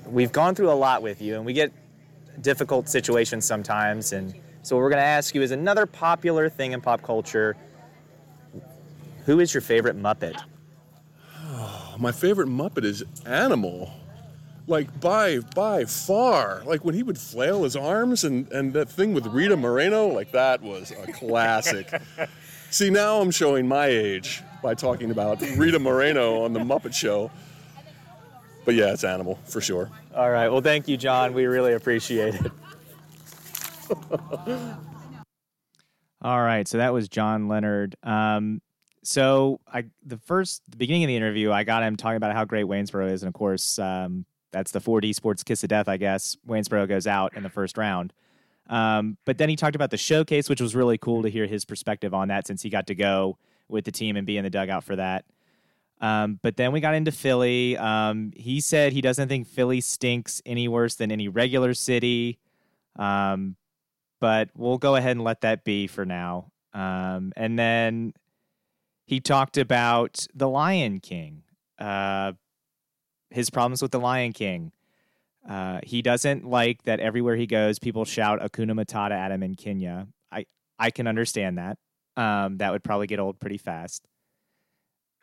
we've 0.08 0.32
gone 0.32 0.56
through 0.56 0.72
a 0.72 0.74
lot 0.74 1.04
with 1.04 1.22
you, 1.22 1.36
and 1.36 1.46
we 1.46 1.54
get 1.54 1.72
difficult 2.42 2.90
situations 2.90 3.46
sometimes, 3.46 4.12
and 4.14 4.34
so 4.68 4.76
what 4.76 4.82
we're 4.82 4.90
going 4.90 5.02
to 5.02 5.08
ask 5.08 5.34
you 5.34 5.42
is 5.42 5.52
another 5.52 5.86
popular 5.86 6.50
thing 6.50 6.74
in 6.74 6.82
pop 6.82 7.02
culture. 7.02 7.56
Who 9.24 9.40
is 9.40 9.54
your 9.54 9.62
favorite 9.62 9.98
Muppet? 9.98 10.38
Oh, 11.38 11.96
my 12.00 12.12
favorite 12.12 12.50
Muppet 12.50 12.84
is 12.84 13.02
Animal. 13.26 13.94
Like 14.68 15.00
by 15.00 15.40
by 15.56 15.86
far. 15.86 16.64
Like 16.66 16.84
when 16.84 16.94
he 16.96 17.02
would 17.02 17.18
flail 17.18 17.64
his 17.64 17.78
arms 17.78 18.26
and, 18.26 18.52
and 18.52 18.74
that 18.74 18.90
thing 18.90 19.14
with 19.14 19.26
Rita 19.28 19.56
Moreno, 19.56 20.08
like 20.08 20.34
that 20.34 20.62
was 20.62 20.92
a 20.92 21.14
classic. 21.14 21.90
See, 22.70 22.90
now 22.90 23.22
I'm 23.22 23.32
showing 23.32 23.70
my 23.70 23.86
age 23.86 24.44
by 24.62 24.74
talking 24.74 25.12
about 25.12 25.40
Rita 25.56 25.80
Moreno 25.80 26.44
on 26.44 26.52
the 26.52 26.60
Muppet 26.60 26.94
Show. 26.94 27.32
But 28.66 28.76
yeah, 28.76 28.92
it's 28.92 29.06
Animal 29.06 29.40
for 29.46 29.62
sure. 29.62 29.90
All 30.14 30.30
right. 30.30 30.50
Well, 30.50 30.60
thank 30.60 30.90
you, 30.90 30.98
John. 30.98 31.34
We 31.34 31.46
really 31.46 31.72
appreciate 31.72 32.36
it. 32.36 32.52
All 36.22 36.42
right, 36.42 36.68
so 36.68 36.80
that 36.80 36.94
was 36.94 37.08
John 37.10 37.48
Leonard. 37.48 37.96
Um, 38.04 38.62
so 39.04 39.60
I 39.72 39.86
the 40.06 40.18
first 40.18 40.64
the 40.70 40.78
beginning 40.78 41.04
of 41.04 41.08
the 41.08 41.16
interview, 41.16 41.52
I 41.52 41.64
got 41.64 41.84
him 41.84 41.96
talking 41.96 42.18
about 42.18 42.34
how 42.34 42.46
great 42.46 42.66
Waynesboro 42.66 43.08
is, 43.08 43.24
and 43.24 43.28
of 43.28 43.34
course, 43.34 43.80
um, 43.80 44.26
that's 44.52 44.72
the 44.72 44.82
4D 44.82 45.14
Sports 45.16 45.44
kiss 45.44 45.64
of 45.64 45.70
death. 45.70 45.88
I 45.88 45.98
guess 45.98 46.36
Waynesboro 46.46 46.88
goes 46.88 47.08
out 47.08 47.36
in 47.38 47.44
the 47.44 47.50
first 47.50 47.78
round. 47.78 48.14
Um, 48.70 49.18
but 49.26 49.38
then 49.38 49.48
he 49.48 49.56
talked 49.56 49.76
about 49.76 49.92
the 49.92 49.98
showcase, 49.98 50.50
which 50.50 50.60
was 50.60 50.76
really 50.76 50.98
cool 50.98 51.24
to 51.24 51.30
hear 51.30 51.46
his 51.46 51.64
perspective 51.64 52.14
on 52.14 52.28
that, 52.30 52.48
since 52.48 52.62
he 52.62 52.70
got 52.70 52.88
to 52.88 52.96
go 52.96 53.38
with 53.70 53.86
the 53.86 53.92
team 53.92 54.18
and 54.18 54.28
be 54.28 54.38
in 54.38 54.44
the 54.44 54.50
dugout 54.50 54.84
for 54.84 54.96
that. 54.96 55.26
Um, 56.00 56.40
but 56.44 56.58
then 56.58 56.72
we 56.72 56.80
got 56.80 56.94
into 56.94 57.12
Philly. 57.12 57.78
Um, 57.78 58.32
he 58.36 58.60
said 58.62 58.94
he 58.94 59.02
doesn't 59.02 59.30
think 59.30 59.48
Philly 59.48 59.82
stinks 59.82 60.42
any 60.46 60.68
worse 60.68 60.96
than 60.96 61.12
any 61.12 61.28
regular 61.28 61.74
city. 61.74 62.40
Um, 62.98 63.56
but 64.20 64.50
we'll 64.56 64.78
go 64.78 64.96
ahead 64.96 65.12
and 65.12 65.24
let 65.24 65.42
that 65.42 65.64
be 65.64 65.88
for 65.88 66.06
now. 66.06 66.52
Um, 66.74 67.34
and 67.36 67.58
then 67.58 68.14
he 69.06 69.20
talked 69.20 69.58
about 69.58 70.26
the 70.34 70.50
Lion 70.50 71.00
King, 71.00 71.44
uh, 71.80 72.34
his 73.30 73.50
problems 73.50 73.82
with 73.82 73.92
the 73.92 74.00
Lion 74.00 74.34
King. 74.34 74.72
Uh, 75.48 75.80
he 75.84 76.02
doesn't 76.02 76.46
like 76.46 76.84
that 76.84 77.00
everywhere 77.00 77.36
he 77.36 77.48
goes, 77.48 77.80
people 77.80 78.04
shout 78.04 78.42
Hakuna 78.42 78.74
Matata 78.74 79.12
at 79.12 79.32
him 79.32 79.44
in 79.44 79.56
Kenya. 79.56 80.08
I, 80.32 80.46
I 80.78 80.92
can 80.92 81.08
understand 81.08 81.58
that. 81.58 81.78
Um, 82.18 82.58
that 82.58 82.72
would 82.72 82.84
probably 82.84 83.08
get 83.08 83.20
old 83.20 83.40
pretty 83.40 83.58
fast. 83.58 84.06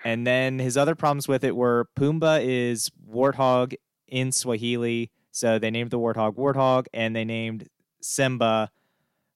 And 0.04 0.26
then 0.26 0.59
his 0.59 0.76
other 0.76 0.94
problems 0.94 1.28
with 1.28 1.44
it 1.44 1.57
were 1.57 1.88
Pumbaa 1.98 2.44
is 2.44 2.90
warthog 3.11 3.74
in 4.09 4.33
Swahili. 4.33 5.11
So 5.30 5.59
they 5.59 5.70
named 5.70 5.90
the 5.90 5.98
warthog 5.98 6.37
Warthog 6.37 6.87
and 6.92 7.14
they 7.16 7.24
named 7.24 7.68
Simba 8.00 8.70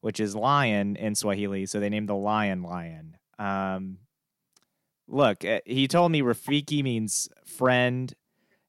which 0.01 0.21
is 0.21 0.35
lion 0.35 0.97
in 0.97 1.15
Swahili. 1.15 1.67
So 1.67 1.81
they 1.81 1.89
named 1.89 2.09
the 2.09 2.15
lion 2.15 2.63
lion. 2.63 3.17
Um, 3.39 3.99
look, 5.07 5.45
eh, 5.45 5.61
he 5.65 5.89
told 5.89 6.13
me 6.13 6.23
Rafiki 6.23 6.83
means 6.83 7.29
friend 7.45 8.13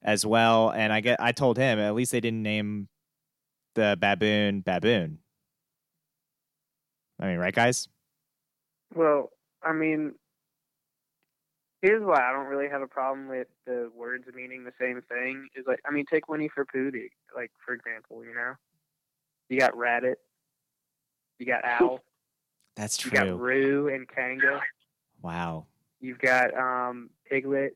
as 0.02 0.26
well, 0.26 0.70
and 0.72 0.94
I 0.94 1.02
get 1.02 1.22
I 1.22 1.32
told 1.32 1.58
him 1.58 1.80
at 1.80 1.96
least 1.96 2.12
they 2.12 2.22
didn't 2.22 2.44
name 2.44 2.88
the 3.76 3.98
baboon 4.00 4.62
baboon. 4.62 5.20
I 7.20 7.28
mean, 7.28 7.38
right, 7.38 7.54
guys? 7.54 7.88
Well, 8.96 9.30
I 9.62 9.74
mean, 9.74 10.14
here's 11.82 12.04
why 12.04 12.22
I 12.22 12.32
don't 12.32 12.48
really 12.48 12.70
have 12.70 12.82
a 12.82 12.88
problem 12.88 13.28
with 13.28 13.48
the 13.66 13.92
words 13.96 14.26
meaning 14.34 14.64
the 14.64 14.72
same 14.80 15.02
thing. 15.10 15.48
Is 15.56 15.66
like, 15.68 15.80
I 15.86 15.92
mean, 15.92 16.06
take 16.10 16.30
Winnie 16.30 16.50
for 16.54 16.66
Pootie, 16.66 17.10
like 17.36 17.52
for 17.66 17.74
example, 17.74 18.24
you 18.24 18.34
know, 18.34 18.54
you 19.50 19.60
got 19.60 19.78
Rabbit, 19.78 20.20
you 21.40 21.46
got 21.46 21.66
Owl. 21.66 22.02
That's 22.76 22.98
true. 22.98 23.12
You 23.12 23.18
got 23.26 23.40
Roo 23.40 23.88
and 23.88 24.08
Kanga. 24.08 24.62
Wow. 25.22 25.66
You've 26.00 26.20
got 26.20 26.54
um, 26.56 27.10
Piglet. 27.30 27.76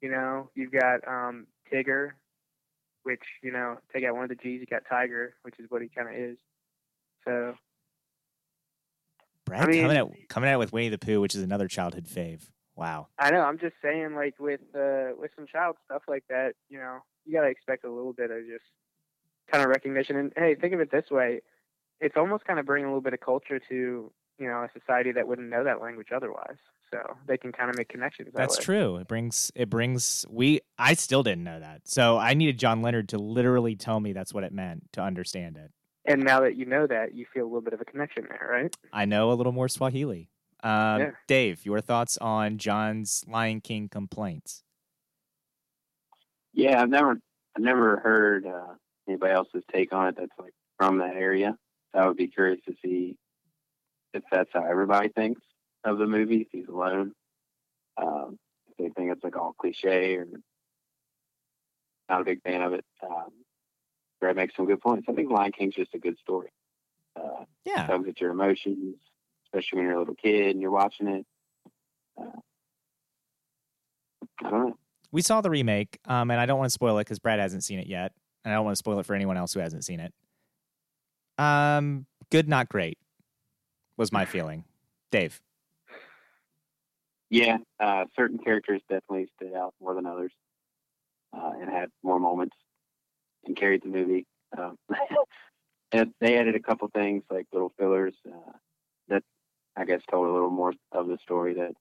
You 0.00 0.10
know, 0.10 0.50
you've 0.54 0.72
got 0.72 1.06
um, 1.08 1.46
Tigger, 1.72 2.10
which 3.02 3.22
you 3.42 3.50
know, 3.50 3.78
take 3.92 4.04
out 4.04 4.14
one 4.14 4.24
of 4.24 4.28
the 4.28 4.36
G's. 4.36 4.60
You 4.60 4.66
got 4.66 4.82
Tiger, 4.88 5.34
which 5.42 5.58
is 5.58 5.66
what 5.70 5.82
he 5.82 5.88
kind 5.88 6.08
of 6.08 6.14
is. 6.14 6.36
So 7.24 7.54
Brad 9.44 9.64
I 9.64 9.66
mean- 9.66 9.82
coming 9.82 9.96
out 9.96 10.12
coming 10.28 10.50
out 10.50 10.58
with 10.58 10.72
Winnie 10.72 10.90
the 10.90 10.98
Pooh, 10.98 11.20
which 11.20 11.34
is 11.34 11.42
another 11.42 11.68
childhood 11.68 12.06
fave. 12.06 12.42
Wow. 12.76 13.08
I 13.18 13.30
know. 13.30 13.40
I'm 13.40 13.58
just 13.58 13.74
saying, 13.82 14.14
like 14.14 14.34
with 14.38 14.60
uh, 14.74 15.12
with 15.18 15.30
some 15.34 15.46
child 15.46 15.76
stuff 15.86 16.02
like 16.08 16.24
that, 16.28 16.52
you 16.68 16.78
know, 16.78 16.98
you 17.24 17.32
gotta 17.32 17.48
expect 17.48 17.84
a 17.84 17.90
little 17.90 18.12
bit 18.12 18.30
of 18.30 18.38
just 18.46 18.64
kind 19.50 19.64
of 19.64 19.70
recognition. 19.70 20.16
And 20.16 20.32
hey, 20.36 20.54
think 20.54 20.74
of 20.74 20.80
it 20.80 20.90
this 20.90 21.10
way: 21.10 21.40
it's 22.00 22.16
almost 22.16 22.44
kind 22.44 22.58
of 22.58 22.66
bringing 22.66 22.86
a 22.86 22.88
little 22.88 23.00
bit 23.00 23.14
of 23.14 23.20
culture 23.20 23.58
to 23.68 24.12
you 24.38 24.46
know 24.46 24.64
a 24.64 24.68
society 24.78 25.12
that 25.12 25.26
wouldn't 25.26 25.48
know 25.48 25.64
that 25.64 25.80
language 25.80 26.08
otherwise. 26.14 26.56
So 26.92 27.16
they 27.26 27.36
can 27.36 27.50
kind 27.50 27.68
of 27.68 27.76
make 27.76 27.88
connections. 27.88 28.28
That 28.32 28.38
That's 28.38 28.58
way. 28.58 28.64
true. 28.64 28.96
It 28.96 29.08
brings 29.08 29.50
it 29.54 29.68
brings 29.68 30.24
we 30.30 30.60
I 30.78 30.94
still 30.94 31.22
didn't 31.22 31.44
know 31.44 31.58
that. 31.58 31.82
So 31.84 32.16
I 32.16 32.34
needed 32.34 32.58
John 32.58 32.80
Leonard 32.80 33.08
to 33.10 33.18
literally 33.18 33.74
tell 33.74 33.98
me 33.98 34.12
that's 34.12 34.32
what 34.32 34.44
it 34.44 34.52
meant 34.52 34.92
to 34.92 35.02
understand 35.02 35.56
it. 35.56 35.72
And 36.04 36.22
now 36.22 36.40
that 36.40 36.54
you 36.56 36.64
know 36.64 36.86
that, 36.86 37.14
you 37.14 37.26
feel 37.34 37.42
a 37.42 37.48
little 37.48 37.60
bit 37.62 37.72
of 37.72 37.80
a 37.80 37.84
connection 37.84 38.26
there, 38.28 38.48
right? 38.48 38.76
I 38.92 39.06
know 39.06 39.32
a 39.32 39.34
little 39.34 39.50
more 39.50 39.68
Swahili. 39.68 40.30
Um, 40.62 41.00
Yeah. 41.00 41.10
Dave, 41.26 41.66
your 41.66 41.80
thoughts 41.80 42.16
on 42.18 42.58
John's 42.58 43.24
Lion 43.26 43.60
King 43.60 43.88
complaints? 43.88 44.62
Yeah, 46.52 46.80
I've 46.80 46.88
never 46.88 47.20
I've 47.56 47.62
never 47.62 47.98
heard 47.98 48.46
uh, 48.46 48.74
anybody 49.08 49.32
else's 49.34 49.64
take 49.72 49.92
on 49.92 50.08
it 50.08 50.16
that's 50.16 50.32
like 50.38 50.52
from 50.78 50.98
that 50.98 51.16
area. 51.16 51.56
So 51.94 52.00
I 52.00 52.06
would 52.06 52.16
be 52.16 52.28
curious 52.28 52.60
to 52.66 52.74
see 52.84 53.16
if 54.14 54.22
that's 54.30 54.50
how 54.52 54.64
everybody 54.64 55.08
thinks 55.08 55.40
of 55.84 55.98
the 55.98 56.06
movie. 56.06 56.42
If 56.42 56.48
he's 56.52 56.68
alone, 56.68 57.12
um, 57.96 58.38
if 58.68 58.76
they 58.78 58.88
think 58.90 59.12
it's 59.12 59.24
like 59.24 59.36
all 59.36 59.54
cliche 59.58 60.16
or 60.16 60.26
not 62.08 62.20
a 62.20 62.24
big 62.24 62.42
fan 62.42 62.62
of 62.62 62.72
it. 62.72 62.84
Um, 63.02 63.30
Brad 64.20 64.36
makes 64.36 64.54
some 64.56 64.66
good 64.66 64.80
points. 64.80 65.06
I 65.08 65.12
think 65.12 65.30
Lion 65.30 65.52
King's 65.52 65.74
just 65.74 65.94
a 65.94 65.98
good 65.98 66.18
story. 66.18 66.50
Uh, 67.16 67.44
Yeah. 67.64 67.86
tugs 67.86 68.08
at 68.08 68.20
your 68.20 68.30
emotions, 68.30 68.96
especially 69.46 69.78
when 69.78 69.86
you're 69.86 69.96
a 69.96 69.98
little 69.98 70.14
kid 70.14 70.50
and 70.52 70.60
you're 70.60 70.70
watching 70.70 71.08
it. 71.08 71.26
Uh, 72.18 72.40
I 74.44 74.50
don't 74.50 74.68
know. 74.68 74.78
We 75.12 75.22
saw 75.22 75.40
the 75.40 75.50
remake, 75.50 75.98
um, 76.04 76.30
and 76.30 76.40
I 76.40 76.46
don't 76.46 76.58
want 76.58 76.66
to 76.68 76.72
spoil 76.74 76.98
it 76.98 77.02
because 77.02 77.18
Brad 77.18 77.38
hasn't 77.38 77.64
seen 77.64 77.78
it 77.78 77.86
yet, 77.86 78.12
and 78.44 78.52
I 78.52 78.56
don't 78.56 78.64
want 78.64 78.74
to 78.74 78.78
spoil 78.78 78.98
it 78.98 79.06
for 79.06 79.14
anyone 79.14 79.36
else 79.36 79.52
who 79.54 79.60
hasn't 79.60 79.84
seen 79.84 80.00
it. 80.00 80.12
Um, 81.38 82.06
good, 82.30 82.48
not 82.48 82.68
great, 82.68 82.98
was 83.96 84.12
my 84.12 84.24
feeling. 84.24 84.64
Dave, 85.10 85.40
Yeah, 87.30 87.58
uh, 87.80 88.04
certain 88.16 88.38
characters 88.38 88.82
definitely 88.88 89.28
stood 89.36 89.54
out 89.54 89.74
more 89.80 89.94
than 89.94 90.06
others, 90.06 90.32
uh, 91.36 91.52
and 91.60 91.70
had 91.70 91.90
more 92.02 92.18
moments 92.18 92.56
and 93.44 93.56
carried 93.56 93.82
the 93.82 93.88
movie. 93.88 94.26
Um, 94.56 94.76
and 95.92 96.12
they 96.20 96.38
added 96.38 96.54
a 96.54 96.60
couple 96.60 96.88
things 96.94 97.22
like 97.30 97.46
little 97.52 97.72
fillers 97.78 98.14
uh, 98.26 98.52
that 99.08 99.22
I 99.76 99.84
guess 99.84 100.00
told 100.10 100.26
a 100.26 100.32
little 100.32 100.50
more 100.50 100.72
of 100.92 101.08
the 101.08 101.18
story 101.22 101.54
that 101.54 101.72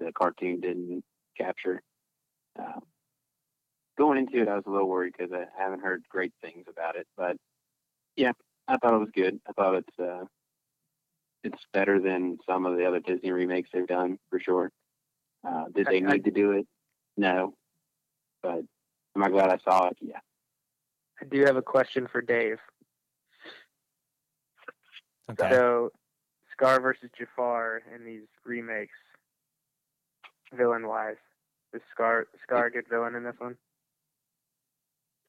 the 0.00 0.12
cartoon 0.12 0.60
didn't 0.60 1.04
capture. 1.36 1.82
Uh, 2.58 2.80
going 3.98 4.18
into 4.18 4.42
it, 4.42 4.48
I 4.48 4.56
was 4.56 4.64
a 4.66 4.70
little 4.70 4.88
worried 4.88 5.14
because 5.16 5.32
I 5.32 5.44
haven't 5.60 5.82
heard 5.82 6.02
great 6.08 6.32
things 6.42 6.64
about 6.68 6.96
it, 6.96 7.06
but 7.16 7.36
yeah, 8.16 8.32
I 8.68 8.76
thought 8.78 8.94
it 8.94 8.98
was 8.98 9.10
good. 9.14 9.40
I 9.48 9.52
thought 9.52 9.74
it's 9.76 9.98
uh, 9.98 10.24
it's 11.44 11.62
better 11.72 12.00
than 12.00 12.38
some 12.46 12.66
of 12.66 12.76
the 12.76 12.84
other 12.84 13.00
Disney 13.00 13.30
remakes 13.30 13.70
they've 13.72 13.86
done 13.86 14.18
for 14.30 14.40
sure. 14.40 14.72
Uh, 15.46 15.66
did 15.74 15.86
they 15.86 16.02
I- 16.02 16.08
I- 16.08 16.12
need 16.14 16.24
to 16.24 16.30
do 16.30 16.52
it? 16.52 16.66
No. 17.16 17.54
But 18.42 18.64
am 19.14 19.22
I 19.22 19.28
glad 19.28 19.50
I 19.50 19.58
saw 19.58 19.88
it? 19.88 19.96
Yeah. 20.00 20.18
I 21.20 21.24
do 21.26 21.44
have 21.44 21.56
a 21.56 21.62
question 21.62 22.06
for 22.10 22.20
Dave. 22.20 22.58
okay. 25.30 25.50
So, 25.50 25.90
Scar 26.52 26.80
versus 26.80 27.10
Jafar 27.18 27.82
in 27.94 28.04
these 28.04 28.26
remakes, 28.44 28.96
villain 30.52 30.86
wise, 30.88 31.16
is 31.72 31.80
Scar 31.92 32.26
Scar 32.42 32.66
a 32.66 32.70
good 32.70 32.88
villain 32.90 33.14
in 33.14 33.22
this 33.24 33.36
one? 33.38 33.56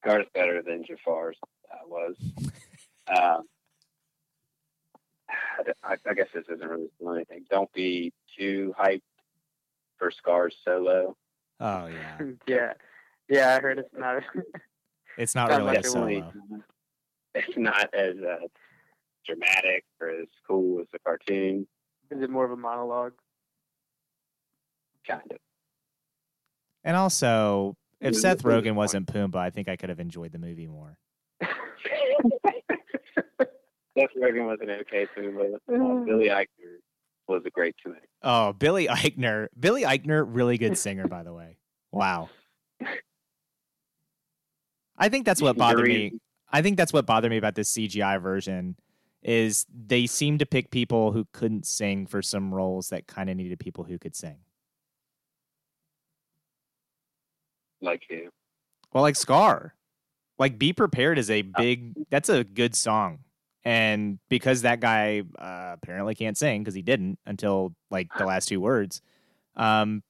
Scar's 0.04 0.26
better 0.34 0.62
than 0.62 0.84
Jafar's 0.86 1.38
uh, 1.72 1.88
was. 1.88 2.16
Uh, 3.10 3.40
I, 5.84 5.96
I 6.10 6.14
guess 6.14 6.28
this 6.34 6.46
isn't 6.50 6.68
really 6.68 6.90
doing 7.00 7.16
anything. 7.18 7.46
Don't 7.50 7.72
be 7.74 8.14
too 8.38 8.74
hyped 8.80 9.02
for 9.98 10.12
Scar's 10.12 10.56
solo. 10.64 11.16
Oh 11.60 11.88
yeah, 11.88 12.18
yeah, 12.48 12.74
yeah. 13.30 13.56
I 13.56 13.60
heard 13.62 13.80
it's 13.80 13.94
not. 13.98 14.24
it's 15.18 15.36
not 15.36 15.50
Not 15.50 15.64
really 15.64 15.78
a 15.78 15.84
solo. 15.84 16.32
it's 17.34 17.58
not 17.58 17.94
as 17.94 18.16
uh, 18.18 18.46
dramatic 19.26 19.84
or 20.00 20.10
as 20.10 20.28
cool 20.48 20.82
as 20.82 20.88
the 20.92 21.00
cartoon. 21.00 21.68
is 22.12 22.22
it 22.22 22.30
more 22.30 22.46
of 22.46 22.52
a 22.52 22.58
monologue? 22.58 23.14
Kind 25.08 25.32
of. 25.32 25.38
And 26.84 26.96
also, 26.96 27.76
if 28.00 28.16
Seth 28.16 28.22
that's 28.22 28.42
a 28.42 28.44
good 28.44 28.64
Rogen 28.66 28.76
wasn't 28.76 29.08
Pumbaa, 29.12 29.38
I 29.38 29.50
think 29.50 29.68
I 29.68 29.76
could 29.76 29.90
have 29.90 30.00
enjoyed 30.00 30.32
the 30.32 30.40
movie 30.40 30.68
more. 30.68 30.98
Seth 33.98 34.10
Rogen 34.22 34.46
was 34.48 34.60
an 34.62 34.70
okay 34.70 35.08
too, 35.16 35.34
but 35.36 35.74
uh, 35.74 36.06
Billy 36.06 36.28
Eichner 36.28 36.78
was 37.28 37.42
a 37.46 37.50
great 37.50 37.76
too. 37.84 37.96
Oh, 38.22 38.54
Billy 38.54 38.88
Eichner. 38.88 39.48
Billy 39.60 39.84
Eichner, 39.84 40.24
really 40.28 40.58
good 40.58 40.78
singer, 40.78 41.08
by 41.08 41.24
the 41.24 41.34
way. 41.34 41.58
Wow. 41.92 42.30
I 44.98 45.10
think 45.10 45.26
that's 45.26 45.42
what 45.42 45.58
bothered 45.58 45.88
me. 45.88 46.14
I 46.52 46.62
think 46.62 46.78
that's 46.78 46.94
what 46.94 47.06
bothered 47.06 47.32
me 47.32 47.38
about 47.38 47.56
this 47.56 47.74
CGI 47.74 48.22
version 48.22 48.76
is 49.24 49.66
they 49.74 50.08
seem 50.08 50.38
to 50.38 50.46
pick 50.46 50.72
people 50.72 51.12
who 51.12 51.28
couldn't 51.34 51.66
sing 51.66 52.06
for 52.06 52.22
some 52.22 52.54
roles 52.54 52.90
that 52.90 53.08
kind 53.08 53.30
of 53.30 53.36
needed 53.36 53.60
people 53.60 53.84
who 53.84 53.98
could 53.98 54.16
sing. 54.16 54.38
Like 57.82 58.04
you. 58.10 58.30
Well, 58.94 59.04
like 59.04 59.16
Scar. 59.16 59.74
Like 60.40 60.58
Be 60.60 60.72
Prepared 60.72 61.18
is 61.18 61.30
a 61.32 61.42
big 61.42 61.94
that's 62.10 62.30
a 62.30 62.44
good 62.44 62.76
song. 62.76 63.20
And 63.68 64.20
because 64.30 64.62
that 64.62 64.80
guy 64.80 65.24
uh, 65.38 65.72
apparently 65.74 66.16
can't 66.16 66.38
sing 66.38 66.62
because 66.64 66.74
he 66.74 66.82
didn't 66.82 67.20
until 67.26 67.76
like 67.92 68.08
the 68.18 68.26
last 68.26 68.48
two 68.48 68.62
words, 68.62 69.02
um, 69.58 70.04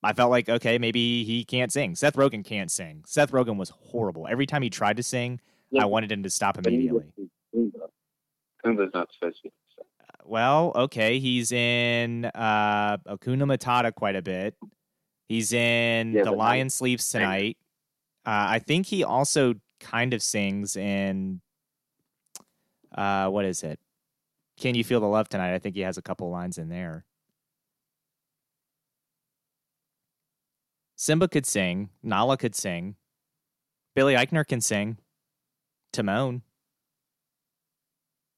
I 0.00 0.12
felt 0.12 0.30
like 0.30 0.48
okay, 0.48 0.78
maybe 0.78 1.24
he 1.24 1.44
can't 1.44 1.72
sing. 1.72 1.96
Seth 1.96 2.14
Rogen 2.14 2.44
can't 2.44 2.70
sing. 2.70 3.02
Seth 3.04 3.32
Rogen 3.32 3.56
was 3.56 3.70
horrible. 3.70 4.28
Every 4.30 4.46
time 4.46 4.62
he 4.62 4.70
tried 4.70 4.96
to 4.98 5.02
sing, 5.02 5.40
I 5.76 5.86
wanted 5.86 6.12
him 6.12 6.22
to 6.22 6.30
stop 6.30 6.56
immediately. 6.56 7.06
not 8.94 9.08
supposed 9.12 9.42
to. 9.42 9.50
Well, 10.24 10.70
okay, 10.76 11.18
he's 11.18 11.50
in 11.50 12.26
uh 12.26 12.98
Hakuna 12.98 13.42
Matata 13.42 13.92
quite 13.92 14.14
a 14.14 14.22
bit. 14.22 14.54
He's 15.28 15.52
in 15.52 16.12
Yeah, 16.12 16.22
The 16.22 16.30
Lion 16.30 16.70
Sleeps 16.70 17.10
Tonight. 17.10 17.58
Uh, 18.24 18.46
I 18.50 18.58
think 18.60 18.86
he 18.86 19.02
also 19.02 19.54
kind 19.80 20.14
of 20.14 20.22
sings 20.22 20.76
in 20.76 21.40
uh 22.98 23.28
what 23.28 23.44
is 23.44 23.62
it? 23.62 23.78
Can 24.58 24.74
you 24.74 24.84
feel 24.84 25.00
the 25.00 25.06
love 25.06 25.28
tonight? 25.28 25.54
I 25.54 25.58
think 25.58 25.76
he 25.76 25.82
has 25.82 25.96
a 25.96 26.02
couple 26.02 26.30
lines 26.30 26.58
in 26.58 26.68
there. 26.68 27.04
Simba 30.96 31.28
could 31.28 31.46
sing, 31.46 31.90
Nala 32.02 32.36
could 32.36 32.56
sing, 32.56 32.96
Billy 33.94 34.14
Eichner 34.14 34.46
can 34.46 34.60
sing, 34.60 34.98
Timon. 35.92 36.42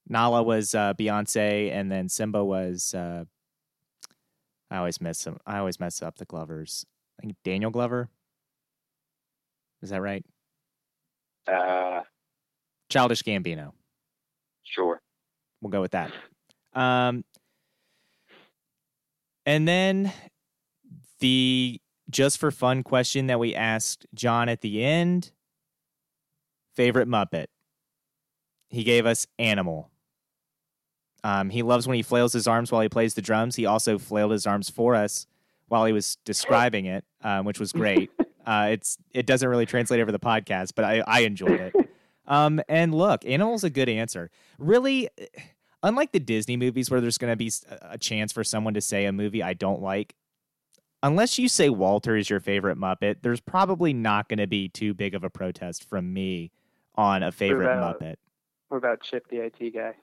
Nala 0.09 0.43
was 0.43 0.75
uh, 0.75 0.93
Beyonce, 0.95 1.73
and 1.73 1.91
then 1.91 2.09
Simba 2.09 2.45
was. 2.45 2.95
Uh, 2.95 3.25
I 4.71 4.77
always 4.79 5.01
mess 5.01 5.27
him. 5.27 5.39
I 5.47 5.59
always 5.59 5.81
mess 5.81 6.03
up 6.03 6.19
the 6.19 6.25
Glovers. 6.25 6.85
I 7.19 7.23
think 7.23 7.37
Daniel 7.45 7.71
Glover. 7.71 8.09
Is 9.83 9.91
that 9.91 10.03
right? 10.03 10.25
Uh, 11.47 12.03
Childish 12.89 13.23
Gambino. 13.23 13.73
Sure. 14.71 15.01
We'll 15.61 15.71
go 15.71 15.81
with 15.81 15.93
that. 15.93 16.13
Um, 16.75 17.25
and 19.45 19.67
then 19.67 20.13
the 21.21 21.81
just 22.09 22.39
for 22.39 22.51
fun 22.51 22.83
question 22.83 23.29
that 23.29 23.39
we 23.39 23.55
asked 23.55 24.07
John 24.15 24.49
at 24.49 24.61
the 24.61 24.83
end 24.85 25.33
favorite 26.75 27.09
Muppet. 27.09 27.47
He 28.69 28.85
gave 28.85 29.07
us 29.07 29.27
Animal. 29.39 29.91
Um, 31.23 31.51
he 31.51 31.63
loves 31.63 31.87
when 31.87 31.97
he 31.97 32.03
flails 32.03 32.33
his 32.33 32.47
arms 32.47 32.73
while 32.73 32.81
he 32.81 32.89
plays 32.89 33.15
the 33.15 33.23
drums. 33.23 33.57
He 33.57 33.67
also 33.67 33.99
flailed 33.99 34.33
his 34.33 34.47
arms 34.47 34.71
for 34.71 34.95
us 34.95 35.27
while 35.69 35.85
he 35.85 35.93
was 35.93 36.17
describing 36.25 36.87
it, 36.87 37.05
um, 37.23 37.45
which 37.45 37.61
was 37.61 37.73
great. 37.73 38.11
uh, 38.47 38.69
it's 38.71 38.97
it 39.13 39.27
doesn't 39.27 39.49
really 39.49 39.67
translate 39.67 40.01
over 40.01 40.13
the 40.13 40.19
podcast, 40.19 40.73
but 40.75 40.85
I, 40.85 41.03
I 41.07 41.21
enjoyed 41.21 41.61
it. 41.61 41.75
Um, 42.31 42.63
and 42.69 42.95
look, 42.95 43.27
Animal's 43.27 43.65
a 43.65 43.71
good 43.71 43.89
answer. 43.89 44.31
Really, 44.59 45.11
unlike 45.83 46.13
the 46.13 46.21
Disney 46.21 46.57
movies 46.57 46.89
where 46.89 47.01
there's 47.01 47.19
going 47.19 47.33
to 47.33 47.37
be 47.37 47.51
a 47.83 47.99
chance 47.99 48.33
for 48.33 48.45
someone 48.45 48.75
to 48.75 48.81
say 48.81 49.05
a 49.05 49.13
movie 49.13 49.43
I 49.43 49.53
don't 49.53 49.83
like, 49.83 50.15
unless 51.03 51.39
you 51.39 51.49
say 51.49 51.69
Walter 51.69 52.17
is 52.17 52.31
your 52.31 52.39
favorite 52.39 52.79
Muppet, 52.79 53.17
there's 53.23 53.41
probably 53.41 53.93
not 53.93 54.29
going 54.29 54.39
to 54.39 54.47
be 54.47 54.69
too 54.69 54.95
big 54.95 55.15
of 55.15 55.25
a 55.25 55.31
protest 55.31 55.89
from 55.89 56.13
me 56.13 56.53
on 56.95 57.25
a 57.25 57.33
favorite 57.33 57.73
about, 57.73 58.01
Muppet. 58.01 58.15
What 58.69 58.79
about 58.79 59.03
Chip 59.03 59.27
the 59.29 59.39
IT 59.39 59.75
guy? 59.75 59.95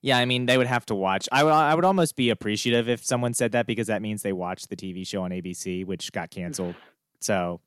Yeah, 0.00 0.18
I 0.18 0.24
mean 0.24 0.46
they 0.46 0.58
would 0.58 0.66
have 0.66 0.86
to 0.86 0.94
watch. 0.94 1.28
I 1.30 1.44
would 1.44 1.52
I 1.52 1.74
would 1.74 1.84
almost 1.84 2.14
be 2.14 2.28
appreciative 2.30 2.88
if 2.88 3.04
someone 3.04 3.32
said 3.32 3.52
that 3.52 3.66
because 3.66 3.86
that 3.86 4.02
means 4.02 4.22
they 4.22 4.34
watched 4.34 4.68
the 4.68 4.76
TV 4.76 5.06
show 5.06 5.22
on 5.22 5.30
ABC, 5.30 5.84
which 5.84 6.10
got 6.12 6.30
canceled. 6.30 6.74
So 7.20 7.62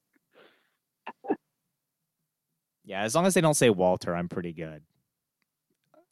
yeah, 2.87 3.01
as 3.01 3.13
long 3.13 3.25
as 3.25 3.33
they 3.33 3.41
don't 3.41 3.53
say 3.53 3.69
Walter, 3.69 4.15
I'm 4.15 4.29
pretty 4.29 4.53
good. 4.53 4.81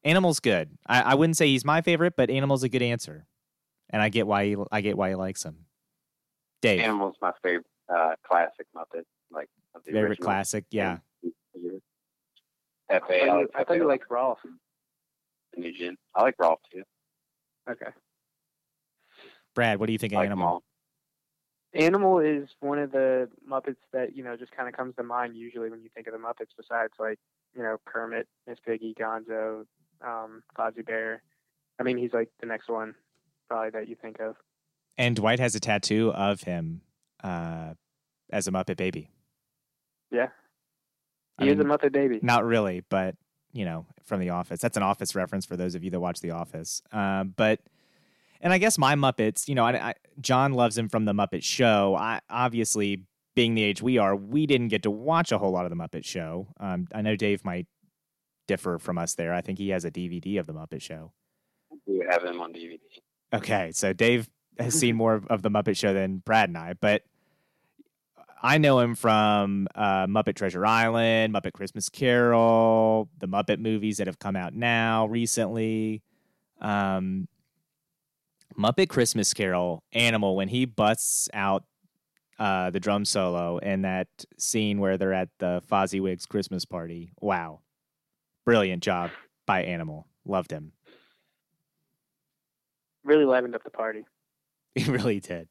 Animal's 0.03 0.41
good. 0.41 0.77
I, 0.85 1.01
I 1.01 1.15
wouldn't 1.15 1.37
say 1.37 1.47
he's 1.47 1.63
my 1.63 1.81
favorite, 1.81 2.15
but 2.17 2.29
Animal's 2.29 2.63
a 2.63 2.69
good 2.69 2.81
answer, 2.81 3.25
and 3.89 4.01
I 4.01 4.09
get 4.09 4.27
why 4.27 4.45
he, 4.45 4.57
I 4.71 4.81
get 4.81 4.97
why 4.97 5.09
he 5.09 5.15
likes 5.15 5.43
him. 5.43 5.65
Dave, 6.61 6.81
Animal's 6.81 7.15
my 7.21 7.31
favorite 7.41 7.65
uh, 7.87 8.15
classic 8.27 8.67
Muppet, 8.75 9.03
like 9.31 9.47
favorite 9.85 10.09
original. 10.11 10.25
classic, 10.25 10.65
yeah. 10.69 10.97
F.A. 12.89 13.29
I, 13.29 13.33
like 13.33 13.47
I 13.55 13.63
thought 13.63 13.77
you 13.77 13.87
liked 13.87 14.09
Rowlf. 14.09 14.37
Nugent. 15.55 15.97
I 16.13 16.23
like 16.23 16.35
Rowlf 16.37 16.57
too. 16.71 16.83
Okay. 17.69 17.89
Brad, 19.55 19.79
what 19.79 19.85
do 19.87 19.93
you 19.93 19.97
think 19.97 20.11
of 20.11 20.17
like 20.17 20.25
Animal? 20.25 20.61
Animal 21.75 22.19
is 22.19 22.47
one 22.61 22.79
of 22.79 22.91
the 22.91 23.29
Muppets 23.49 23.75
that 23.91 24.15
you 24.15 24.23
know 24.23 24.35
just 24.37 24.51
kind 24.51 24.67
of 24.69 24.75
comes 24.75 24.95
to 24.95 25.03
mind 25.03 25.35
usually 25.35 25.69
when 25.69 25.81
you 25.81 25.89
think 25.93 26.07
of 26.07 26.13
the 26.13 26.19
Muppets. 26.19 26.55
Besides 26.57 26.93
like 26.99 27.19
you 27.55 27.63
know 27.63 27.77
Kermit, 27.85 28.27
Miss 28.47 28.57
Piggy, 28.65 28.95
Gonzo, 28.99 29.65
um, 30.01 30.43
Fozzie 30.57 30.85
Bear. 30.85 31.21
I 31.79 31.83
mean, 31.83 31.97
he's 31.97 32.13
like 32.13 32.29
the 32.39 32.45
next 32.45 32.69
one 32.69 32.95
probably 33.49 33.71
that 33.71 33.89
you 33.89 33.95
think 34.01 34.19
of. 34.19 34.35
And 34.97 35.15
Dwight 35.15 35.39
has 35.39 35.55
a 35.55 35.59
tattoo 35.59 36.11
of 36.13 36.41
him 36.41 36.81
uh, 37.23 37.73
as 38.31 38.47
a 38.47 38.51
Muppet 38.51 38.77
baby. 38.77 39.09
Yeah, 40.11 40.29
he 41.39 41.49
I 41.49 41.51
is 41.51 41.57
mean, 41.57 41.69
a 41.69 41.77
Muppet 41.77 41.91
baby. 41.91 42.19
Not 42.21 42.45
really, 42.45 42.83
but 42.89 43.15
you 43.51 43.65
know, 43.65 43.85
from 44.03 44.19
The 44.19 44.29
Office. 44.29 44.59
That's 44.59 44.77
an 44.77 44.83
Office 44.83 45.15
reference 45.15 45.45
for 45.45 45.55
those 45.55 45.75
of 45.75 45.83
you 45.83 45.89
that 45.91 45.99
watch 45.99 46.19
The 46.19 46.31
Office. 46.31 46.81
Um, 46.91 47.33
but 47.35 47.59
and 48.45 48.53
I 48.53 48.59
guess 48.59 48.77
my 48.77 48.93
Muppets, 48.93 49.47
you 49.47 49.55
know, 49.55 49.65
I, 49.65 49.89
I, 49.89 49.93
John 50.21 50.53
loves 50.53 50.77
him 50.77 50.87
from 50.87 51.05
the 51.05 51.13
Muppet 51.13 51.43
Show. 51.43 51.95
I 51.99 52.19
obviously, 52.29 53.01
being 53.35 53.55
the 53.55 53.63
age 53.63 53.81
we 53.81 53.97
are, 53.97 54.15
we 54.15 54.45
didn't 54.45 54.67
get 54.67 54.83
to 54.83 54.91
watch 54.91 55.31
a 55.31 55.39
whole 55.39 55.51
lot 55.51 55.65
of 55.65 55.71
the 55.71 55.75
Muppet 55.75 56.05
Show. 56.05 56.47
Um, 56.59 56.87
I 56.93 57.01
know 57.01 57.15
Dave 57.15 57.43
might 57.43 57.65
differ 58.47 58.77
from 58.77 58.99
us 58.99 59.15
there. 59.15 59.33
I 59.33 59.41
think 59.41 59.57
he 59.57 59.69
has 59.69 59.83
a 59.83 59.89
DVD 59.89 60.39
of 60.39 60.45
the 60.45 60.53
Muppet 60.53 60.83
Show. 60.83 61.11
We 61.87 62.05
have 62.07 62.23
him 62.23 62.39
on 62.39 62.53
DVD. 62.53 62.77
Okay, 63.33 63.71
so 63.71 63.93
Dave 63.93 64.29
has 64.59 64.75
seen 64.75 64.95
more 65.03 65.23
of 65.27 65.41
the 65.41 65.49
Muppet 65.49 65.75
Show 65.75 65.95
than 65.95 66.17
Brad 66.17 66.49
and 66.49 66.57
I, 66.59 66.73
but 66.79 67.01
I 68.43 68.59
know 68.59 68.79
him 68.79 68.93
from 68.93 69.67
uh, 69.73 70.05
Muppet 70.05 70.35
Treasure 70.35 70.67
Island, 70.67 71.33
Muppet 71.33 71.53
Christmas 71.53 71.89
Carol, 71.89 73.09
the 73.17 73.27
Muppet 73.27 73.57
movies 73.57 73.97
that 73.97 74.05
have 74.05 74.19
come 74.19 74.35
out 74.35 74.53
now 74.53 75.07
recently. 75.07 76.03
Um, 76.61 77.27
Muppet 78.57 78.89
Christmas 78.89 79.33
Carol, 79.33 79.83
Animal, 79.93 80.35
when 80.35 80.47
he 80.47 80.65
busts 80.65 81.29
out 81.33 81.63
uh, 82.39 82.69
the 82.69 82.79
drum 82.79 83.05
solo 83.05 83.57
in 83.59 83.83
that 83.83 84.07
scene 84.37 84.79
where 84.79 84.97
they're 84.97 85.13
at 85.13 85.29
the 85.39 85.61
Fozziwig's 85.69 86.25
Christmas 86.25 86.65
party. 86.65 87.11
Wow. 87.21 87.61
Brilliant 88.45 88.83
job 88.83 89.11
by 89.45 89.63
Animal. 89.63 90.07
Loved 90.25 90.51
him. 90.51 90.73
Really 93.03 93.25
livened 93.25 93.55
up 93.55 93.63
the 93.63 93.69
party. 93.69 94.05
He 94.77 94.91
really 94.91 95.21
did. 95.21 95.47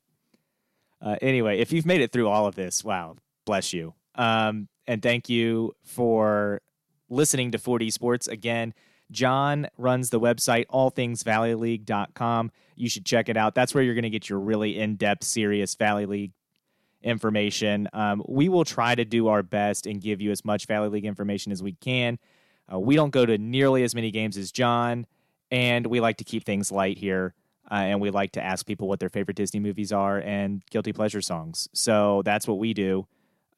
Uh, 1.01 1.17
anyway, 1.23 1.59
if 1.59 1.73
you've 1.73 1.87
made 1.87 2.03
it 2.03 2.13
through 2.13 2.29
all 2.29 2.47
of 2.47 2.55
this, 2.55 2.85
wow, 2.85 3.17
bless 3.47 3.73
you. 3.73 3.95
Um, 4.17 4.69
and 4.87 5.03
thank 5.03 5.31
you 5.31 5.73
for 5.83 6.61
listening 7.09 7.53
to 7.53 7.59
4D 7.59 7.91
Sports. 7.91 8.29
Again, 8.29 8.75
John 9.15 9.69
runs 9.79 10.11
the 10.11 10.21
website 10.21 10.67
allthingsvalleyleague.com. 10.67 12.51
You 12.77 12.89
should 12.89 13.07
check 13.07 13.29
it 13.29 13.37
out. 13.37 13.55
That's 13.55 13.75
where 13.75 13.83
you're 13.83 13.95
going 13.95 14.03
to 14.03 14.11
get 14.11 14.29
your 14.29 14.41
really 14.41 14.79
in 14.79 14.97
depth, 14.97 15.25
serious 15.25 15.75
Valley 15.77 16.07
League 16.07 16.33
information. 17.03 17.89
Um, 17.93 18.23
we 18.29 18.49
will 18.49 18.65
try 18.65 18.95
to 18.95 19.05
do 19.05 19.29
our 19.29 19.43
best 19.43 19.87
and 19.87 20.01
give 20.01 20.21
you 20.21 20.31
as 20.31 20.45
much 20.45 20.67
Valley 20.67 20.89
League 20.89 21.05
information 21.05 21.53
as 21.53 21.63
we 21.63 21.73
can. 21.73 22.19
Uh, 22.73 22.79
we 22.79 22.97
don't 22.97 23.11
go 23.11 23.25
to 23.25 23.39
nearly 23.39 23.85
as 23.85 23.95
many 23.95 24.11
games 24.11 24.37
as 24.37 24.51
John, 24.51 25.07
and 25.51 25.87
we 25.87 26.01
like 26.01 26.17
to 26.19 26.25
keep 26.25 26.45
things 26.45 26.73
light 26.73 26.99
here. 26.99 27.35
Uh, 27.71 27.77
and 27.77 28.01
we 28.01 28.11
like 28.11 28.33
to 28.33 28.45
ask 28.45 28.67
people 28.67 28.89
what 28.89 29.01
their 29.01 29.09
favorite 29.09 29.37
Disney 29.37 29.59
movies 29.59 29.91
are 29.91 30.19
and 30.19 30.63
guilty 30.71 30.93
pleasure 30.93 31.23
songs. 31.23 31.67
So 31.73 32.21
that's 32.23 32.47
what 32.47 32.59
we 32.59 32.75
do. 32.75 33.07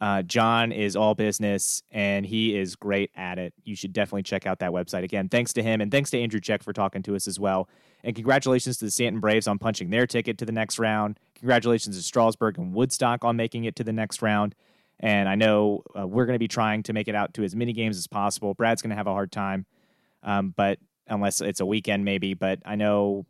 Uh, 0.01 0.23
John 0.23 0.73
is 0.73 0.95
all 0.95 1.15
business 1.15 1.83
and 1.91 2.27
he 2.27 2.57
is 2.57 2.77
great 2.77 3.11
at 3.15 3.39
it. 3.39 3.55
You 3.65 3.75
should 3.75 3.93
definitely 3.93 4.25
check 4.25 4.47
out 4.47 4.59
that 4.59 4.71
website. 4.71 5.05
Again, 5.05 5.29
thanks 5.29 5.53
to 5.55 5.63
him 5.63 5.81
and 5.81 5.91
thanks 5.91 6.11
to 6.11 6.21
Andrew 6.21 6.41
Check 6.41 6.63
for 6.63 6.73
talking 6.73 7.03
to 7.05 7.17
us 7.17 7.27
as 7.27 7.41
well. 7.41 7.69
And 8.05 8.15
congratulations 8.15 8.77
to 8.79 8.85
the 8.85 8.91
Staunton 8.91 9.21
Braves 9.21 9.49
on 9.49 9.59
punching 9.59 9.91
their 9.91 10.07
ticket 10.07 10.37
to 10.39 10.45
the 10.45 10.53
next 10.53 10.79
round. 10.79 11.19
Congratulations 11.35 11.97
to 11.97 12.03
Strasburg 12.03 12.59
and 12.59 12.75
Woodstock 12.75 13.25
on 13.25 13.37
making 13.37 13.65
it 13.65 13.75
to 13.77 13.85
the 13.85 13.93
next 13.93 14.21
round. 14.21 14.55
And 15.01 15.29
I 15.29 15.35
know 15.35 15.83
uh, 15.99 16.07
we're 16.07 16.27
going 16.27 16.35
to 16.35 16.41
be 16.41 16.49
trying 16.49 16.83
to 16.85 16.93
make 16.93 17.09
it 17.09 17.15
out 17.15 17.35
to 17.35 17.45
as 17.45 17.57
many 17.57 17.73
games 17.73 17.97
as 17.97 18.07
possible. 18.07 18.55
Brad's 18.55 18.83
going 18.83 18.91
to 18.91 18.97
have 18.97 19.07
a 19.07 19.13
hard 19.13 19.33
time, 19.33 19.67
um, 20.23 20.55
but 20.57 20.79
unless 21.07 21.41
it's 21.41 21.61
a 21.61 21.67
weekend 21.67 22.05
maybe. 22.05 22.35
But 22.35 22.61
I 22.65 22.77
know 22.77 23.27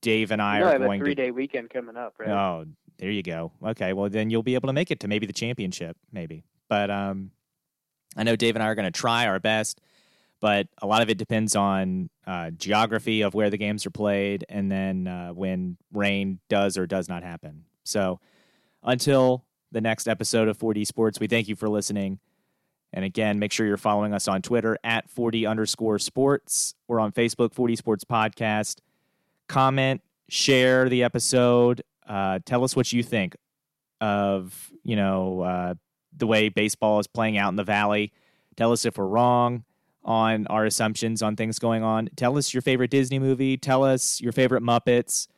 Dave 0.00 0.30
and 0.30 0.40
I 0.40 0.58
you 0.58 0.64
are 0.64 0.72
have 0.72 0.80
going 0.80 1.00
a 1.00 1.04
three 1.04 1.14
day 1.14 1.30
weekend 1.30 1.70
coming 1.70 1.96
up, 1.96 2.14
right? 2.18 2.28
Oh, 2.28 2.66
there 3.00 3.10
you 3.10 3.22
go. 3.22 3.52
Okay, 3.64 3.92
well 3.92 4.08
then 4.08 4.30
you'll 4.30 4.42
be 4.42 4.54
able 4.54 4.68
to 4.68 4.72
make 4.72 4.90
it 4.90 5.00
to 5.00 5.08
maybe 5.08 5.26
the 5.26 5.32
championship, 5.32 5.96
maybe. 6.12 6.44
But 6.68 6.90
um, 6.90 7.32
I 8.16 8.22
know 8.22 8.36
Dave 8.36 8.54
and 8.54 8.62
I 8.62 8.66
are 8.66 8.74
going 8.74 8.90
to 8.90 8.96
try 8.96 9.26
our 9.26 9.40
best, 9.40 9.80
but 10.40 10.68
a 10.80 10.86
lot 10.86 11.02
of 11.02 11.10
it 11.10 11.18
depends 11.18 11.56
on 11.56 12.10
uh, 12.26 12.50
geography 12.50 13.22
of 13.22 13.34
where 13.34 13.50
the 13.50 13.56
games 13.56 13.84
are 13.86 13.90
played, 13.90 14.44
and 14.48 14.70
then 14.70 15.08
uh, 15.08 15.30
when 15.30 15.76
rain 15.92 16.38
does 16.48 16.78
or 16.78 16.86
does 16.86 17.08
not 17.08 17.22
happen. 17.22 17.64
So 17.84 18.20
until 18.82 19.44
the 19.72 19.80
next 19.80 20.06
episode 20.06 20.48
of 20.48 20.58
4D 20.58 20.86
Sports, 20.86 21.18
we 21.18 21.26
thank 21.26 21.48
you 21.48 21.56
for 21.56 21.68
listening. 21.68 22.20
And 22.92 23.04
again, 23.04 23.38
make 23.38 23.52
sure 23.52 23.66
you're 23.66 23.76
following 23.76 24.12
us 24.12 24.28
on 24.28 24.42
Twitter 24.42 24.76
at 24.84 25.12
4D 25.12 25.48
underscore 25.48 25.98
sports. 25.98 26.74
We're 26.86 27.00
on 27.00 27.12
Facebook, 27.12 27.54
4D 27.54 27.76
Sports 27.78 28.04
Podcast 28.04 28.80
comment, 29.50 30.00
share 30.28 30.88
the 30.88 31.02
episode. 31.02 31.82
Uh, 32.10 32.40
tell 32.44 32.64
us 32.64 32.74
what 32.74 32.92
you 32.92 33.04
think 33.04 33.36
of 34.00 34.72
you 34.82 34.96
know 34.96 35.42
uh, 35.42 35.74
the 36.16 36.26
way 36.26 36.48
baseball 36.48 36.98
is 36.98 37.06
playing 37.06 37.38
out 37.38 37.50
in 37.50 37.56
the 37.56 37.64
valley. 37.64 38.12
Tell 38.56 38.72
us 38.72 38.84
if 38.84 38.98
we're 38.98 39.06
wrong 39.06 39.64
on 40.04 40.46
our 40.48 40.64
assumptions 40.64 41.22
on 41.22 41.36
things 41.36 41.58
going 41.58 41.84
on. 41.84 42.08
Tell 42.16 42.36
us 42.36 42.52
your 42.52 42.62
favorite 42.62 42.90
Disney 42.90 43.18
movie. 43.18 43.56
Tell 43.56 43.84
us 43.84 44.20
your 44.20 44.32
favorite 44.32 44.62
Muppets. 44.62 45.28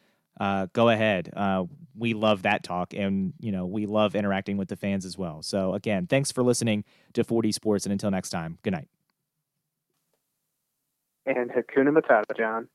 Uh, 0.41 0.67
go 0.73 0.89
ahead. 0.89 1.31
Uh, 1.37 1.65
we 1.95 2.15
love 2.15 2.43
that 2.43 2.65
talk, 2.65 2.95
and 2.95 3.35
you 3.39 3.53
know 3.53 3.67
we 3.67 3.85
love 3.85 4.15
interacting 4.15 4.57
with 4.57 4.69
the 4.69 4.77
fans 4.77 5.05
as 5.05 5.19
well. 5.19 5.43
So 5.43 5.75
again, 5.75 6.07
thanks 6.07 6.33
for 6.33 6.43
listening 6.43 6.85
to 7.13 7.23
4D 7.23 7.53
Sports, 7.53 7.85
and 7.85 7.93
until 7.93 8.11
next 8.11 8.31
time, 8.31 8.59
good 8.63 8.73
night. 8.73 8.89
And 11.27 11.51
Hakuna 11.51 11.91
Matata, 11.91 12.37
John. 12.37 12.69